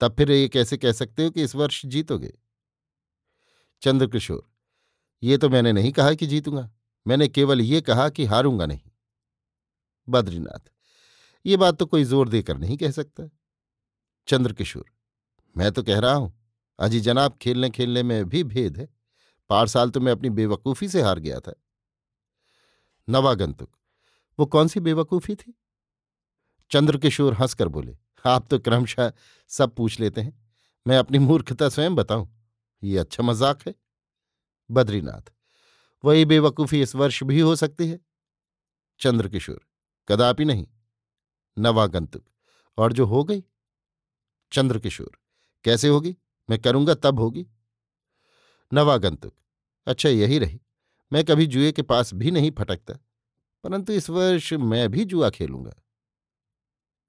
तब 0.00 0.14
फिर 0.16 0.30
ये 0.30 0.48
कैसे 0.48 0.76
कह 0.76 0.92
सकते 0.92 1.24
हो 1.24 1.30
कि 1.30 1.42
इस 1.42 1.54
वर्ष 1.54 1.84
जीतोगे? 1.86 2.32
चंद्रकिशोर, 3.82 4.42
ये 5.22 5.38
तो 5.38 5.48
मैंने 5.48 5.72
नहीं 5.72 5.92
कहा 5.92 6.12
कि 6.14 6.26
जीतूँगा। 6.26 6.68
मैंने 7.06 7.28
केवल 7.28 7.60
ये 7.60 7.80
कहा 7.80 8.08
कि 8.08 8.24
हारूँगा 8.24 8.66
नहीं। 8.66 8.80
बद्रीनाथ, 10.08 10.70
ये 11.44 11.56
बात 11.56 11.78
तो 11.78 11.86
कोई 11.86 12.04
ज़ोर 12.04 12.28
देकर 12.28 12.58
नहीं 12.58 12.76
कह 12.76 12.90
सकता। 12.90 13.28
चंद्रकिशोर, 14.28 14.84
मैं 15.56 15.70
तो 15.72 15.82
कह 15.82 15.98
रहा 15.98 16.14
हूँ, 16.14 16.32
अजी 16.78 17.00
जनाब 17.00 17.36
खेलने 17.42 17.70
खेलने 17.70 18.02
में 18.02 18.24
भी 18.24 18.44
भेद 18.44 18.76
है। 18.78 18.88
पार 19.50 19.66
साल 19.66 19.90
तो 19.90 20.00
मैं 20.00 20.12
अपनी 20.12 20.30
बेवकूफ़ी 20.30 20.88
से 20.88 21.02
हार 21.02 21.18
गया 21.18 21.40
था। 21.40 21.52
नवागंतुक। 23.08 23.70
वो 24.38 24.46
कौन 24.46 24.68
सी 24.68 24.80
बेवकूफ़ी 24.80 25.34
थी? 25.34 25.54
चंद्रकिशोर 26.70 27.34
हंसकर 27.34 27.68
बोले, 27.68 27.96
आप 28.24 28.46
तो 28.48 28.58
क्रमशः 28.58 29.12
सब 29.50 29.74
पूछ 29.74 30.00
लेते 30.00 30.20
हैं। 30.20 30.46
मैं 30.86 30.98
अपनी 30.98 31.18
मूर्खता 31.18 31.68
स्वयं 31.68 31.94
बताऊँ। 31.94 32.28
ये 32.82 32.98
अच्छा 32.98 33.22
मज़ाक 33.22 33.66
है। 33.66 33.74
बद्रीनाथ, 34.70 35.32
वही 36.04 36.24
बेवकूफ़ी 36.24 36.82
इस 36.82 36.94
वर्ष 36.94 37.22
भी 37.22 37.40
हो 37.40 37.56
सकती 37.56 37.88
है? 37.88 37.98
चंद्रकिशोर, 39.00 39.60
कदापि 40.08 40.44
नहीं। 40.44 40.66
नवागंतुक, 41.56 42.24
और 42.78 42.92
जो 42.92 43.06
हो 43.06 43.24
गई? 43.24 43.44
चंद्रकिशोर, 44.52 45.18
कैसे 45.64 45.88
होगी? 45.88 46.16
मैं 46.48 46.58
करूँगा 46.58 46.94
तब 46.94 47.20
होगी। 47.20 47.46
नवागंतुक 48.72 49.34
अच्छा 49.86 50.08
यही 50.08 50.38
रही। 50.38 50.60
मैं 51.12 51.24
कभी 51.24 51.46
जुए 51.46 51.72
के 51.72 51.82
पास 51.82 52.12
भी 52.14 52.30
नहीं 52.30 52.50
फटकता, 52.50 52.94
परंतु 53.64 53.92
इस 53.92 54.08
वर्ष 54.10 54.52
मैं 54.52 54.88
भी 54.90 55.04
जुआ 55.04 55.30
खेलूँगा। 55.30 55.72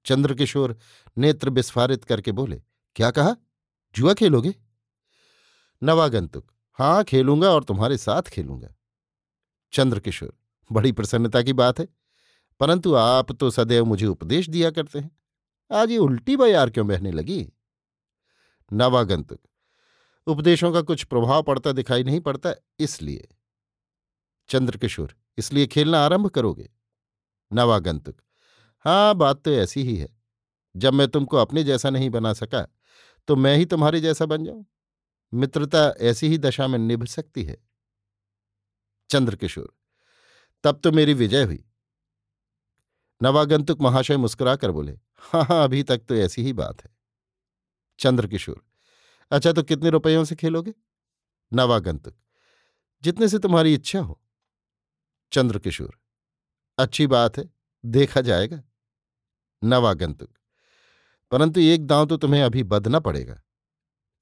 चंद्रकिशोर 0.06 0.76
नेत्र 1.16 1.50
विस्फारित 1.50 2.04
करके 2.04 2.32
बोले, 2.32 2.62
क्या 2.96 3.10
कहा? 3.10 3.36
जुआ 3.94 4.14
खेलोगे? 4.14 4.54
नवागंतुक 5.82 6.50
हाँ 6.78 7.02
खेलूँगा 7.04 7.50
और 7.50 7.64
तुम्हारे 7.64 7.96
साथ 7.98 8.22
खेलूँगा। 8.24 8.74
चंद्रकिशोर, 9.72 10.32
बड़ी 10.70 10.92
प्रसन्नता 10.92 11.42
की 11.42 11.52
बात 11.52 11.80
है, 11.80 11.86
परंतु 12.60 12.94
आप 12.94 13.32
तो 13.32 13.50
सदैव 13.50 13.84
मुझे 13.84 14.06
उपदेश 14.06 14.48
दिया 14.48 14.70
करते 14.70 14.98
हैं। 14.98 15.10
आज 15.70 15.90
ये 15.90 15.98
उल्टी 15.98 16.36
बयार 16.36 16.70
क्यों 16.70 16.86
बहने 16.88 17.10
लगी? 17.10 17.52
नवागंतुक, 18.70 19.40
उपदेशों 20.26 20.72
का 20.72 20.80
कुछ 20.82 21.04
प्रभाव 21.04 21.42
पड़ता 21.42 21.72
दिखाई 21.72 22.04
नहीं 22.04 22.20
पड़ता, 22.20 22.54
इसलिए। 22.80 23.28
चंद्रकिशोर, 24.50 25.14
इसलिए 25.38 25.66
खेलना 25.66 25.98
आरंभ 26.00 26.28
करोगे। 26.28 26.68
नवागंतुक 27.50 28.16
हाँ 28.84 29.14
बात 29.14 29.42
तो 29.42 29.50
ऐसी 29.52 29.82
ही 29.82 29.96
है। 29.96 30.08
जब 30.74 30.94
मैं 30.94 31.06
तुमको 31.08 31.36
अपने 31.36 31.64
जैसा 31.64 31.90
नहीं 31.90 32.10
बना 32.10 32.32
सका 32.32 32.66
तो 33.28 33.36
मैं 33.36 33.56
ही 33.56 33.64
तुम्हारे 33.66 34.00
जैसा 34.00 34.26
बन 34.26 34.44
जाऊँ? 34.44 34.64
मित्रता 35.32 35.88
ऐसी 36.00 36.28
ही 36.28 36.38
दशा 36.38 36.66
में 36.66 36.78
निभ 36.78 37.04
सकती 37.06 37.42
है। 37.44 37.56
चंद्रकिशोर, 39.10 39.72
तब 40.64 40.80
तो 40.84 40.92
मेरी 40.92 41.14
विजय 41.14 41.44
हुई। 41.44 41.64
नवागंतुक 43.20 43.80
महाशय 43.82 44.16
मुस्कुराकर 44.16 44.70
बोले 44.70 44.92
हाँ 45.22 45.44
हाँ 45.44 45.62
अभी 45.64 45.82
तक 45.82 46.02
तो 46.08 46.14
ऐसी 46.16 46.42
ही 46.42 46.52
बात 46.54 46.84
है। 46.84 46.90
चंद्रकिशोर 47.98 48.62
अच्छा 49.30 49.52
तो 49.52 49.62
कितने 49.62 49.90
रुपयों 49.90 50.24
से 50.24 50.36
खेलोगे? 50.36 50.74
नवागंतुक, 51.52 52.14
जितने 53.02 53.28
से 53.28 53.38
तुम्हारी 53.38 53.74
इच्छा 53.74 54.00
हो। 54.00 54.20
चंद्रकिशोर। 55.32 55.98
अच्छी 56.78 57.06
बात 57.06 57.38
है, 57.38 57.50
देखा 57.86 58.20
जाएगा। 58.20 58.62
नवागंतुक। 59.64 60.38
परंतु 61.30 61.60
एक 61.60 61.86
दांव 61.86 62.06
तो 62.06 62.16
तुम्हें 62.16 62.42
अभी 62.42 62.62
बदना 62.62 62.98
पड़ेगा। 62.98 63.42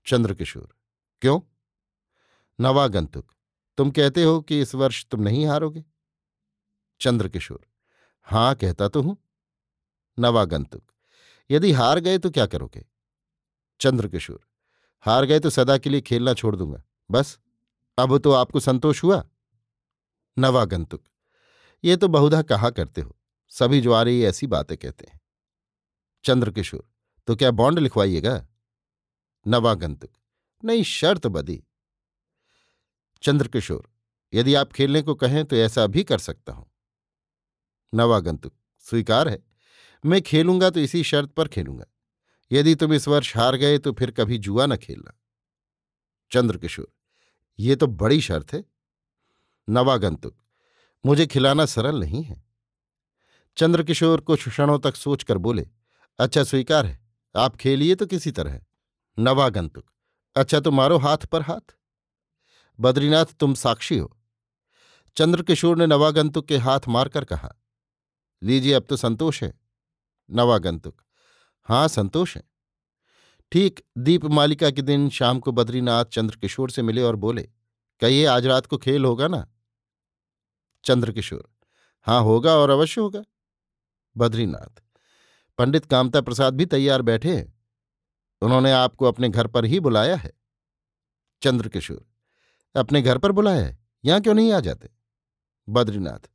चंद्रकिशोर। 0.07 0.77
क्यों? 1.21 1.41
नवागंतुक। 2.61 3.33
तुम 3.77 3.91
कहते 3.91 4.23
हो 4.23 4.41
कि 4.41 4.61
इस 4.61 4.75
वर्ष 4.75 5.07
तुम 5.07 5.21
नहीं 5.21 5.47
हारोगे? 5.47 5.85
चंद्रकिशोर। 7.01 7.67
हाँ, 8.23 8.55
कहता 8.55 8.89
तो 8.89 9.03
हूँ। 9.03 9.17
नवागंतुक। 10.19 10.93
यदि 11.51 11.73
हार 11.73 11.99
गए 11.99 12.19
तो 12.19 12.31
क्या 12.31 12.47
करोगे? 12.47 12.87
चंद्रकिशोर। 13.81 14.41
हार 15.01 15.25
गए 15.25 15.41
तो 15.41 15.51
सदा 15.51 15.79
के 15.79 15.91
लिए 15.91 16.01
खेलना 16.01 16.35
छोड़ 16.35 16.57
दूँगा। 16.57 16.83
बस। 17.11 17.39
अब 17.99 18.19
तो 18.19 18.33
आपको 18.33 18.61
संतोष 18.61 19.05
हुआ? 19.05 19.29
नवागंतुक। 20.39 21.05
ये 21.85 21.97
तो 21.97 22.09
बहुधा 22.09 22.43
कहा 22.43 22.71
करते 22.71 23.01
हो। 23.01 23.17
सभी 23.53 23.81
जो 23.81 23.93
आ 23.93 24.03
रही 24.03 24.25
ऐसी 24.25 24.47
बातें 24.47 24.77
कहते 24.77 25.07
हैं। 25.11 25.21
चंद्रकिशोर 26.25 26.89
तो 27.29 27.37
क्या 27.37 27.51
बॉन्ड 27.51 27.79
लिखवाइएगा? 27.79 28.47
नवागंतुक, 29.47 30.11
नहीं, 30.63 30.83
शर्त 30.83 31.27
बदी। 31.27 31.63
चंद्रकिशोर, 33.23 33.89
यदि 34.33 34.55
आप 34.55 34.73
खेलने 34.73 35.03
को 35.03 35.15
कहें 35.15 35.45
तो 35.45 35.57
ऐसा 35.57 35.87
भी 35.87 36.05
कर 36.05 36.19
सकता 36.19 36.53
हूँ। 36.53 36.71
नवागंतुक, 37.93 38.55
स्वीकार 38.85 39.29
है। 39.29 39.43
मैं 40.05 40.21
खेलूँगा 40.23 40.71
तो 40.71 40.81
इसी 40.81 41.03
शर्त 41.03 41.31
पर 41.31 41.49
खेलूँगा। 41.49 41.85
यदि 42.51 42.75
तुम 42.75 42.93
इस 42.93 43.09
वर्ष 43.09 43.37
हार 43.37 43.57
गए 43.57 43.79
तो 43.79 43.93
फिर 43.93 44.11
कभी 44.11 44.39
जुआ 44.39 44.67
न 44.67 44.77
खेलना। 44.77 45.19
चंद्रकिशोर, 46.31 46.93
ये 47.59 47.77
तो 47.77 47.87
बड़ी 47.87 48.21
शर्त 48.21 48.53
है। 48.53 48.65
नवागंतुक। 49.69 50.37
मुझे 51.07 51.27
खिलाना 51.27 51.67
सरल 51.67 52.01
नहीं 52.01 52.23
है। 52.23 52.45
चंद्रकिशोर 53.57 54.21
कुछ 54.21 54.49
क्षणों 54.49 54.79
तक 54.79 54.97
सोचकर 54.97 55.39
बोले 55.39 55.69
अच्छा 56.19 56.45
स्वीकार 56.45 56.87
है। 56.87 57.01
आप 57.37 57.57
खेलिए 57.57 57.95
तो 57.95 58.07
किसी 58.07 58.31
तरह। 58.31 58.61
नवागंतुक 59.19 59.91
अच्छा 60.37 60.61
तो 60.61 60.71
मारो 60.71 60.99
हाथ 60.99 61.19
पर 61.19 61.43
हाथ। 61.43 61.75
बद्रीनाथ, 62.81 63.25
तुम 63.25 63.55
साक्षी 63.55 63.99
हो। 63.99 64.17
चंद्रकिशोर 65.17 65.77
ने 65.77 65.87
नवागंतुक 65.87 66.47
के 66.47 66.57
हाथ 66.57 66.81
मारकर 66.89 67.25
कहा, 67.25 67.55
लीजिए, 68.43 68.73
अब 68.73 68.87
तो 68.89 68.97
संतोष 68.97 69.43
है। 69.43 69.61
नवागंतुक 70.31 71.03
हाँ 71.63 71.89
संतोष 71.89 72.37
है। 72.37 72.43
ठीक, 73.53 73.81
दीप 73.99 74.25
मालिका 74.25 74.71
के 74.71 74.83
दिन 74.83 75.11
शाम 75.11 75.41
को 75.41 75.53
बद्रीनाथ 75.53 76.05
चंद्रकिशोर 76.05 76.71
से 76.71 76.83
मिले 76.83 77.03
और 77.03 77.17
बोले, 77.17 77.43
कहिए, 78.01 78.27
आज 78.27 78.47
रात 78.47 78.67
को 78.67 78.79
खेल 78.79 79.05
होगा 79.05 79.29
ना? 79.29 79.49
चंद्रकिशोर। 80.89 81.51
हाँ 82.03 82.23
होगा 82.23 82.53
और 82.55 82.71
अवश्य 82.71 83.01
होगा। 83.01 83.23
बद्रीनाथ। 84.17 84.83
पंडित 85.59 85.87
कामता 85.87 86.21
प्रसाद 86.21 86.55
भी 86.55 86.67
तैयार 86.67 87.03
बैठे 87.03 87.37
हैं। 87.37 87.63
उन्होंने 88.43 88.73
आपको 88.73 89.05
अपने 89.05 89.29
घर 89.29 89.47
पर 89.47 89.65
ही 89.65 89.81
बुलाया 89.81 90.17
है। 90.17 90.33
चंद्रकिशोर। 91.43 92.07
अपने 92.77 93.03
घर 93.03 93.19
पर 93.19 93.33
बुलाया 93.33 93.67
है? 93.67 93.79
यहाँ 94.05 94.21
क्यों 94.21 94.35
नहीं 94.35 94.53
आ 94.53 94.61
जाते? 94.61 94.89
बद्रीनाथ। 95.69 96.31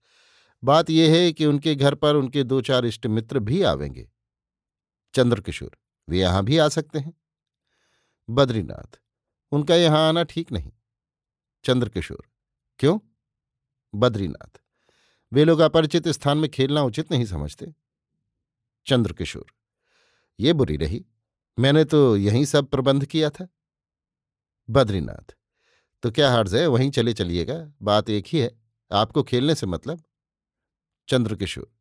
बात 0.63 0.89
यह 0.89 1.15
है 1.15 1.33
कि 1.33 1.45
उनके 1.45 1.75
घर 1.75 1.95
पर 1.95 2.15
उनके 2.15 2.43
दो 2.43 2.61
चार 2.61 2.85
इष्ट 2.85 3.07
मित्र 3.07 3.39
भी 3.39 3.61
आवेंगे। 3.61 4.11
चंद्रकिशोर। 5.13 5.77
वे 6.09 6.19
यहाँ 6.19 6.43
भी 6.43 6.57
आ 6.57 6.67
सकते 6.67 6.99
हैं। 6.99 7.13
बद्रीनाथ। 8.29 8.99
उनका 9.51 9.75
यहाँ 9.75 10.09
आना 10.09 10.23
ठीक 10.23 10.51
नहीं। 10.51 10.71
चंद्रकिशोर। 11.63 12.27
क्यों? 12.79 12.99
बद्रीनाथ। 13.93 14.59
वे 15.31 15.43
लोग 15.43 15.59
अपरिचित 15.59 16.07
स्थान 16.07 16.37
में 16.37 16.49
खेलना 16.49 16.81
उचित 16.81 17.11
नहीं 17.11 17.25
समझते। 17.25 17.73
चंद्रकिशोर, 18.87 19.45
ये 20.39 20.53
बुरी 20.53 20.77
रही, 20.77 21.05
मैंने 21.57 21.83
तो 21.85 22.15
यही 22.17 22.45
सब 22.45 22.69
प्रबंध 22.69 23.05
किया 23.05 23.29
था। 23.29 23.47
बद्रीनाथ 24.69 25.35
तो 26.03 26.11
क्या 26.11 26.31
हर्ज 26.31 26.55
है 26.55 26.65
वहीं 26.67 26.89
चले 26.91 27.13
चलिएगा? 27.13 27.55
बात 27.81 28.09
एक 28.09 28.25
ही 28.27 28.39
है, 28.39 28.51
आपको 28.91 29.23
खेलने 29.23 29.55
से 29.55 29.67
मतलब? 29.67 30.03
चंद्रकिशोर, 31.07 31.71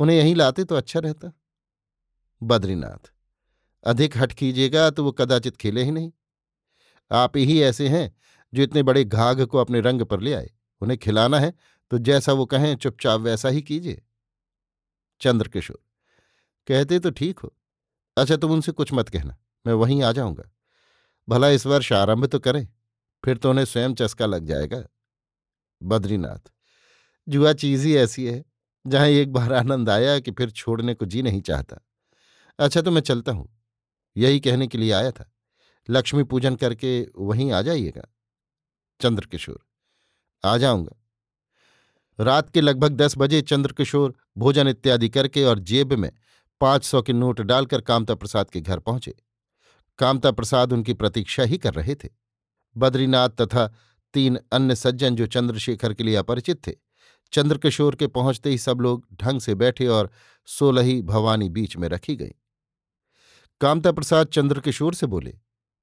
उन्हें 0.00 0.16
यहीं 0.16 0.34
लाते 0.34 0.64
तो 0.64 0.74
अच्छा 0.74 1.00
रहता। 1.00 1.32
बद्रीनाथ, 2.42 3.12
अधिक 3.84 4.16
हट 4.16 4.32
कीजिएगा 4.32 4.88
तो 4.90 5.04
वो 5.04 5.12
कदाचित 5.12 5.56
खेले 5.56 5.84
ही 5.84 5.90
नहीं। 5.90 6.10
आप 7.10 7.36
ही 7.36 7.60
ऐसे 7.62 7.88
हैं 7.88 8.14
जो 8.52 8.62
इतने 8.62 8.82
बड़े 8.82 9.04
घाघ 9.04 9.40
को 9.42 9.58
अपने 9.58 9.80
रंग 9.80 10.02
पर 10.02 10.20
ले 10.20 10.32
आए। 10.34 10.50
उन्हें 10.82 10.98
खिलाना 10.98 11.38
है 11.40 11.52
तो 11.90 11.98
जैसा 11.98 12.32
वो 12.32 12.46
कहें, 12.46 12.76
चुपचाप 12.76 13.20
वैसा 13.20 13.48
ही 13.48 13.62
कीजिए। 13.62 14.02
चंद्रकिशोर, 15.20 15.78
कहते 16.68 16.98
तो 16.98 17.10
ठीक 17.10 17.38
हो। 17.38 17.54
अच्छा 18.16 18.36
तुम 18.36 18.52
उनसे 18.52 18.72
कुछ 18.72 18.92
मत 18.92 19.08
कहना, 19.08 19.36
मैं 19.66 19.74
वहीं 19.74 20.02
आ 20.02 20.12
जाऊँगा। 20.12 20.50
भला 21.28 21.48
इस 21.48 21.66
वर्ष 21.66 21.92
आरंभ 21.92 22.26
तो 22.26 22.38
करें, 22.38 22.66
फिर 23.24 23.36
तो 23.36 23.50
उन्हें 23.50 23.64
स्वयं 23.64 23.94
चस्का 23.94 24.26
लग 24.26 24.44
जाएगा। 24.44 24.82
बद्रीनाथ, 25.82 26.50
जुआ 27.28 27.52
चीज़ 27.52 27.86
ही 27.86 27.96
ऐसी 27.96 28.26
है, 28.26 28.44
जहाँ 28.86 29.06
एक 29.06 29.32
बार 29.32 29.52
आनंद 29.52 29.90
आया 29.90 30.18
कि 30.18 30.30
फिर 30.30 30.50
छोड़ने 30.50 30.94
को 30.94 31.06
जी 31.06 31.22
नहीं 31.22 31.40
चाहता। 31.40 31.80
अच्छा 32.58 32.82
तो 32.82 32.90
मैं 32.90 33.00
चलता 33.00 33.32
हूँ। 33.32 33.48
यही 34.16 34.40
कहने 34.40 34.66
के 34.66 34.78
लिए 34.78 34.92
आया 34.92 35.10
था। 35.10 35.30
लक्ष्मी 35.88 36.22
पूजन 36.22 36.56
करके 36.56 37.00
वहीं 37.16 37.50
आ 37.52 37.62
जाइएगा। 37.62 38.06
चंद्रकिशोर 39.00 39.58
आ 40.46 40.56
जाऊँगा। 40.56 40.96
रात 42.18 42.50
के 42.50 42.60
लगभग 42.60 42.92
दस 42.92 43.14
बजे 43.18 43.40
चंद्रकिशोर 43.42 44.14
भोजन 44.38 44.68
इत्यादि 44.68 45.08
करके 45.08 45.44
और 45.44 45.58
जेब 45.58 45.92
में 45.92 46.10
पाँच 46.60 46.84
सौ 46.84 47.02
के 47.02 47.12
नोट 47.12 47.40
डालकर 47.40 47.80
कामता 47.80 48.14
प्रसाद 48.14 48.50
के 48.50 48.60
घर 48.60 48.78
पहुँचे। 48.78 49.14
कामता 49.98 50.30
प्रसाद 50.30 50.72
उनकी 50.72 50.94
प्रतीक्षा 50.94 51.42
ही 51.42 51.58
कर 51.58 51.74
रहे 51.74 51.94
थे। 51.94 52.08
बद्रीनाथ 52.76 53.28
तथा 53.30 53.66
तीन 54.14 54.38
अन्य 54.52 54.74
सज्जन 54.74 55.16
जो 55.16 55.26
चंद्रशेखर 55.26 55.94
के 55.94 56.04
लिए 56.04 56.16
अपरिचित 56.16 56.66
थे, 56.66 56.72
चंद्रकिशोर 57.32 57.94
के 57.94 58.06
पहुँचते 58.06 58.50
ही 58.50 58.58
सब 58.58 58.80
लोग 58.80 59.06
ढंग 59.14 59.40
से 59.40 59.54
बैठे 59.54 59.86
और 59.86 60.10
सोलही 60.48 61.00
भवानी 61.02 61.48
बीच 61.48 61.76
में 61.76 61.88
रखी 61.88 62.16
गई। 62.16 62.32
कामता 63.60 63.92
प्रसाद 63.92 64.26
चंद्रकिशोर 64.26 64.94
से 64.94 65.06
बोले, 65.06 65.34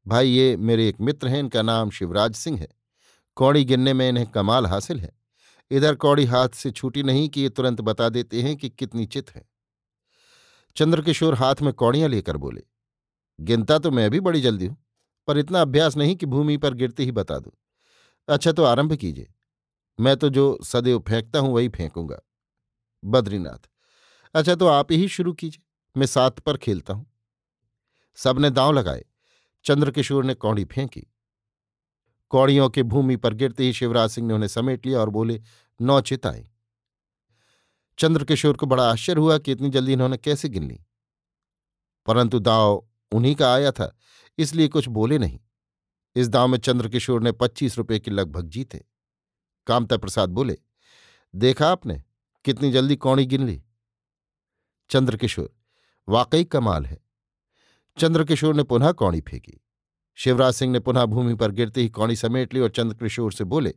भाई 0.06 0.30
ये 0.30 0.56
मेरे 0.58 0.88
एक 0.90 1.02
मित्र 1.02 1.28
हैं, 1.28 1.40
इनका 1.40 1.62
नाम 1.62 1.90
शिवराज 1.90 2.36
सिंह 2.36 2.60
है। 2.60 2.68
कौड़ी 3.38 3.64
गिनने 3.66 3.94
में 3.94 4.08
इन्हें 4.10 4.26
कमाल 4.28 4.66
हासिल 4.66 5.00
है। 5.00 5.12
इधर 5.72 5.96
कौड़ी 5.96 6.26
हाथ 6.26 6.50
से 6.50 6.72
छूटी 6.72 7.04
नहीं 7.04 7.28
कि 7.30 7.42
ये 7.42 7.50
तुरंत 7.50 7.82
बता 7.82 8.10
देते 8.10 8.42
हैं 8.42 8.56
कि 8.56 8.70
कितनी 8.70 9.06
चित 9.06 9.30
है। 9.36 9.46
चंद्रकिशोर 10.78 11.34
हाथ 11.34 11.62
में 11.62 11.72
कौड़ियाँ 11.74 12.10
लेकर 12.10 12.38
बोले, 12.38 12.62
गिनता 13.40 13.78
तो 13.80 13.92
मैं 13.92 14.10
भी 14.10 14.20
बड़ी 14.20 14.42
जल्दी 14.42 14.66
हूँ, 14.66 14.78
पर 15.28 15.38
इतना 15.38 15.62
अभ्यास 15.62 15.98
नहीं 15.98 16.16
कि 16.16 16.26
भूमि 16.26 16.58
पर 16.58 16.74
गिरते 16.74 17.04
ही 17.04 17.12
बता 17.12 17.38
दूँ। 17.40 17.52
अच्छा 18.28 18.52
तो 18.52 18.64
आरंभ 18.64 18.94
कीजिए। 18.94 19.34
मैं 20.00 20.16
तो 20.18 20.30
जो 20.30 20.58
सदैव 20.64 21.00
फेंकता 21.00 21.40
हूँ 21.40 21.54
वही 21.54 21.70
फेंकूँगा। 21.70 22.20
बद्रीनाथ 23.04 23.70
अच्छा 24.36 24.56
तो 24.56 24.68
आप 24.68 24.92
ही 24.92 25.08
शुरू 25.08 25.34
कीजिए, 25.34 25.64
मैं 25.96 26.06
सात 26.06 26.40
पर 26.40 26.58
खेलता 26.58 26.94
हूँ। 26.94 27.06
सबने 28.18 28.50
दांव 28.50 28.72
लगाए। 28.72 29.04
चंद्रकिशोर 29.66 30.26
ने 30.26 30.34
कौड़ी 30.34 30.66
फेंकी। 30.66 31.06
कौड़ियों 32.34 32.70
के 32.70 32.84
भूमि 32.84 33.16
पर 33.16 33.34
गिरते 33.34 33.64
ही 33.64 33.74
शिवराज 33.74 34.10
सिंह 34.10 34.28
ने 34.28 34.34
उन्हें 34.34 34.48
समेट 34.48 34.86
लिया 34.86 35.00
और 35.00 35.10
बोले, 35.10 35.42
नौ 35.82 36.02
चिताएँ। 36.02 36.50
चंद्रकिशोर 38.00 38.58
को 38.58 38.66
बड़ा 38.66 38.92
आश्चर्य 38.92 39.22
हुआ 39.22 39.38
कि 39.38 39.52
इतनी 39.52 39.70
जल्दी 39.70 39.94
इन्होंने 39.94 40.18
कैसे 40.18 40.50
गिन 40.50 40.68
ली। 40.68 40.86
परंतु 42.06 42.40
दाव 42.40 42.88
उन्हीं 43.12 43.36
का 43.36 43.54
आया 43.54 43.72
था, 43.72 43.98
इसलिए 44.38 44.68
कुछ 44.68 44.88
बोले 44.88 45.18
नहीं। 45.18 45.40
इस 46.16 46.30
दाव 46.30 46.48
में 46.48 46.58
चंद्रकिशोर 46.58 47.22
ने 47.22 47.32
पच्चीस 47.32 47.78
रुपये 47.78 48.00
के 48.00 48.12
लगभग 48.12 48.50
जीते। 48.50 48.86
कामता 49.68 49.98
प्रसाद 49.98 50.30
बोले, 50.30 50.58
देखा 51.36 51.70
आपने, 51.70 52.04
कितनी 52.46 52.72
जल्दी 52.72 52.96
कौड़ी 52.96 53.26
गिन 53.26 53.46
ली? 53.48 53.64
चंद्रकिशोर, 54.90 55.56
वाकई 56.10 56.44
कमाल 56.44 56.86
है। 56.86 56.98
चंद्रकिशोर 57.98 58.56
ने 58.56 58.64
पुनः 58.64 58.92
कौड़ी 58.92 59.22
फेंकी। 59.22 59.63
शिवराज 60.18 60.54
सिंह 60.54 60.72
ने 60.72 60.80
पुनः 60.80 61.06
भूमि 61.06 61.36
पर 61.36 61.52
गिरते 61.52 61.82
ही 61.82 61.90
कौड़ी 61.90 62.16
समेट 62.16 62.54
ली 62.54 62.60
और 62.60 62.70
चंद्रकिशोर 62.70 63.34
से 63.34 63.44
बोले, 63.44 63.74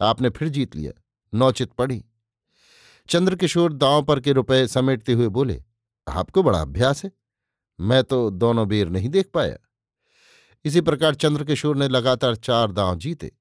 आपने 0.00 0.30
फिर 0.30 0.48
जीत 0.48 0.76
लिया, 0.76 0.92
नौचित 1.32 1.72
पड़ी। 1.72 2.04
चंद्रकिशोर 3.08 3.72
दांव 3.72 4.02
पर 4.02 4.20
के 4.20 4.32
रुपए 4.32 4.66
समेटते 4.66 5.12
हुए 5.12 5.28
बोले, 5.28 5.62
आपको 6.06 6.42
बड़ा 6.42 6.60
अभ्यास 6.60 7.04
है, 7.04 7.10
मैं 7.78 8.02
तो 8.04 8.28
दोनों 8.30 8.68
बेर 8.68 8.88
नहीं 8.88 9.08
देख 9.08 9.30
पाया। 9.34 9.56
इसी 10.64 10.80
प्रकार 10.80 11.14
चंद्रकिशोर 11.14 11.76
ने 11.76 11.88
लगातार 11.88 12.36
चार 12.36 12.72
दांव 12.72 12.96
जीते, 12.96 13.32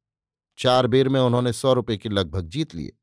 चार 0.59 0.87
बेर 0.87 1.09
में 1.09 1.19
उन्होंने 1.19 1.53
सौ 1.53 1.73
रुपए 1.73 1.97
के 1.97 2.09
लगभग 2.09 2.47
जीत 2.47 2.75
लिए। 2.75 2.97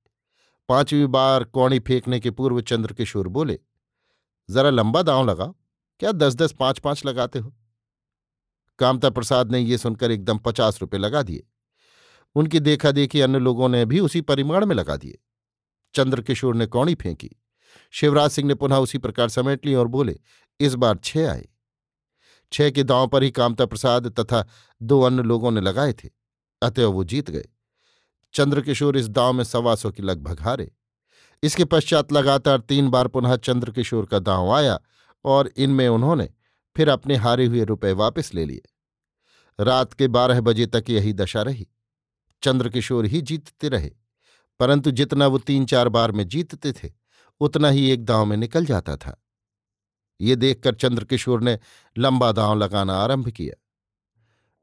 पांचवीं 0.68 1.06
बार 1.06 1.44
कौड़ी 1.44 1.78
फेंकने 1.78 2.20
के 2.20 2.30
पूर्व 2.30 2.60
चंद्रकिशोर 2.60 3.28
बोले, 3.28 3.58
जरा 4.48 4.70
लंबा 4.70 5.02
दांव 5.02 5.26
लगाओ, 5.26 5.54
क्या 6.00 6.12
दस 6.12 6.34
दस 6.34 6.52
पाँच 6.52 6.78
पाँच 6.78 7.04
लगाते 7.06 7.38
हो? 7.38 7.54
कामता 8.78 9.10
प्रसाद 9.10 9.52
ने 9.52 9.58
ये 9.58 9.78
सुनकर 9.78 10.10
एकदम 10.10 10.38
पचास 10.38 10.80
रुपये 10.80 11.00
लगा 11.00 11.22
दिए। 11.22 11.46
उनकी 12.34 12.60
देखा 12.60 12.90
देखी 12.90 13.20
अन्य 13.20 13.38
लोगों 13.38 13.68
ने 13.68 13.84
भी 13.84 14.00
उसी 14.00 14.20
परिमाण 14.20 14.66
में 14.66 14.74
लगा 14.76 14.96
दिए। 14.96 15.18
चंद्रकिशोर 15.94 16.54
ने 16.54 16.66
कौड़ी 16.66 16.94
फेंकी। 16.94 17.30
शिवराज 17.90 18.30
सिंह 18.30 18.48
ने 18.48 18.54
पुनः 18.54 18.76
उसी 18.76 18.98
प्रकार 18.98 19.28
समेट 19.28 19.66
ली 19.66 19.74
और 19.74 19.88
बोले, 19.88 20.20
इस 20.60 20.74
बार 20.74 20.98
छह 21.04 21.30
आए। 21.30 21.48
छह 22.52 22.70
के 22.70 22.82
दांव 22.82 23.06
पर 23.06 23.22
ही 23.22 23.30
कामता 23.30 23.66
प्रसाद 23.66 24.06
तथा 24.20 24.46
दो 24.82 25.00
अन्य 25.02 25.22
लोगों 25.22 25.50
ने 25.50 25.60
लगाए 25.60 25.92
थे, 25.92 26.08
अतएव 26.62 26.92
वो 26.92 27.04
जीत 27.04 27.30
गए। 27.30 27.48
चंद्रकिशोर 28.34 28.96
इस 28.96 29.08
दांव 29.08 29.32
में 29.32 29.44
सवा 29.44 29.74
सौ 29.74 29.90
की 29.90 30.02
लगभग 30.02 30.40
हारे। 30.40 30.72
इसके 31.42 31.64
पश्चात 31.64 32.12
लगातार 32.12 32.60
तीन 32.60 32.88
बार 32.88 33.08
पुनः 33.08 33.36
चंद्रकिशोर 33.36 34.06
का 34.06 34.18
दांव 34.18 34.50
आया 34.50 34.78
और 35.24 35.50
इनमें 35.56 35.88
उन्होंने 35.88 36.28
फिर 36.78 36.88
अपने 36.88 37.14
हारे 37.16 37.44
हुए 37.46 37.64
रुपए 37.64 37.92
वापस 37.92 38.34
ले 38.34 38.44
लिए। 38.44 39.64
रात 39.64 39.92
के 39.92 40.08
बारह 40.08 40.40
बजे 40.40 40.66
तक 40.66 40.84
यही 40.90 41.12
दशा 41.12 41.42
रही। 41.42 41.66
चंद्रकिशोर 42.42 43.06
ही 43.06 43.20
जीतते 43.22 43.68
रहे, 43.68 43.90
परंतु 44.60 44.90
जितना 44.90 45.26
वो 45.26 45.38
तीन 45.38 45.66
चार 45.66 45.88
बार 45.88 46.12
में 46.12 46.26
जीतते 46.28 46.72
थे, 46.72 46.90
उतना 47.40 47.68
ही 47.68 47.90
एक 47.90 48.04
दांव 48.04 48.24
में 48.24 48.36
निकल 48.36 48.66
जाता 48.66 48.96
था। 48.96 49.16
ये 50.20 50.36
देखकर 50.36 50.74
चंद्रकिशोर 50.74 51.42
ने 51.42 51.58
लंबा 51.96 52.30
दांव 52.32 52.54
लगाना 52.58 52.94
आरंभ 52.94 53.28
किया। 53.30 53.54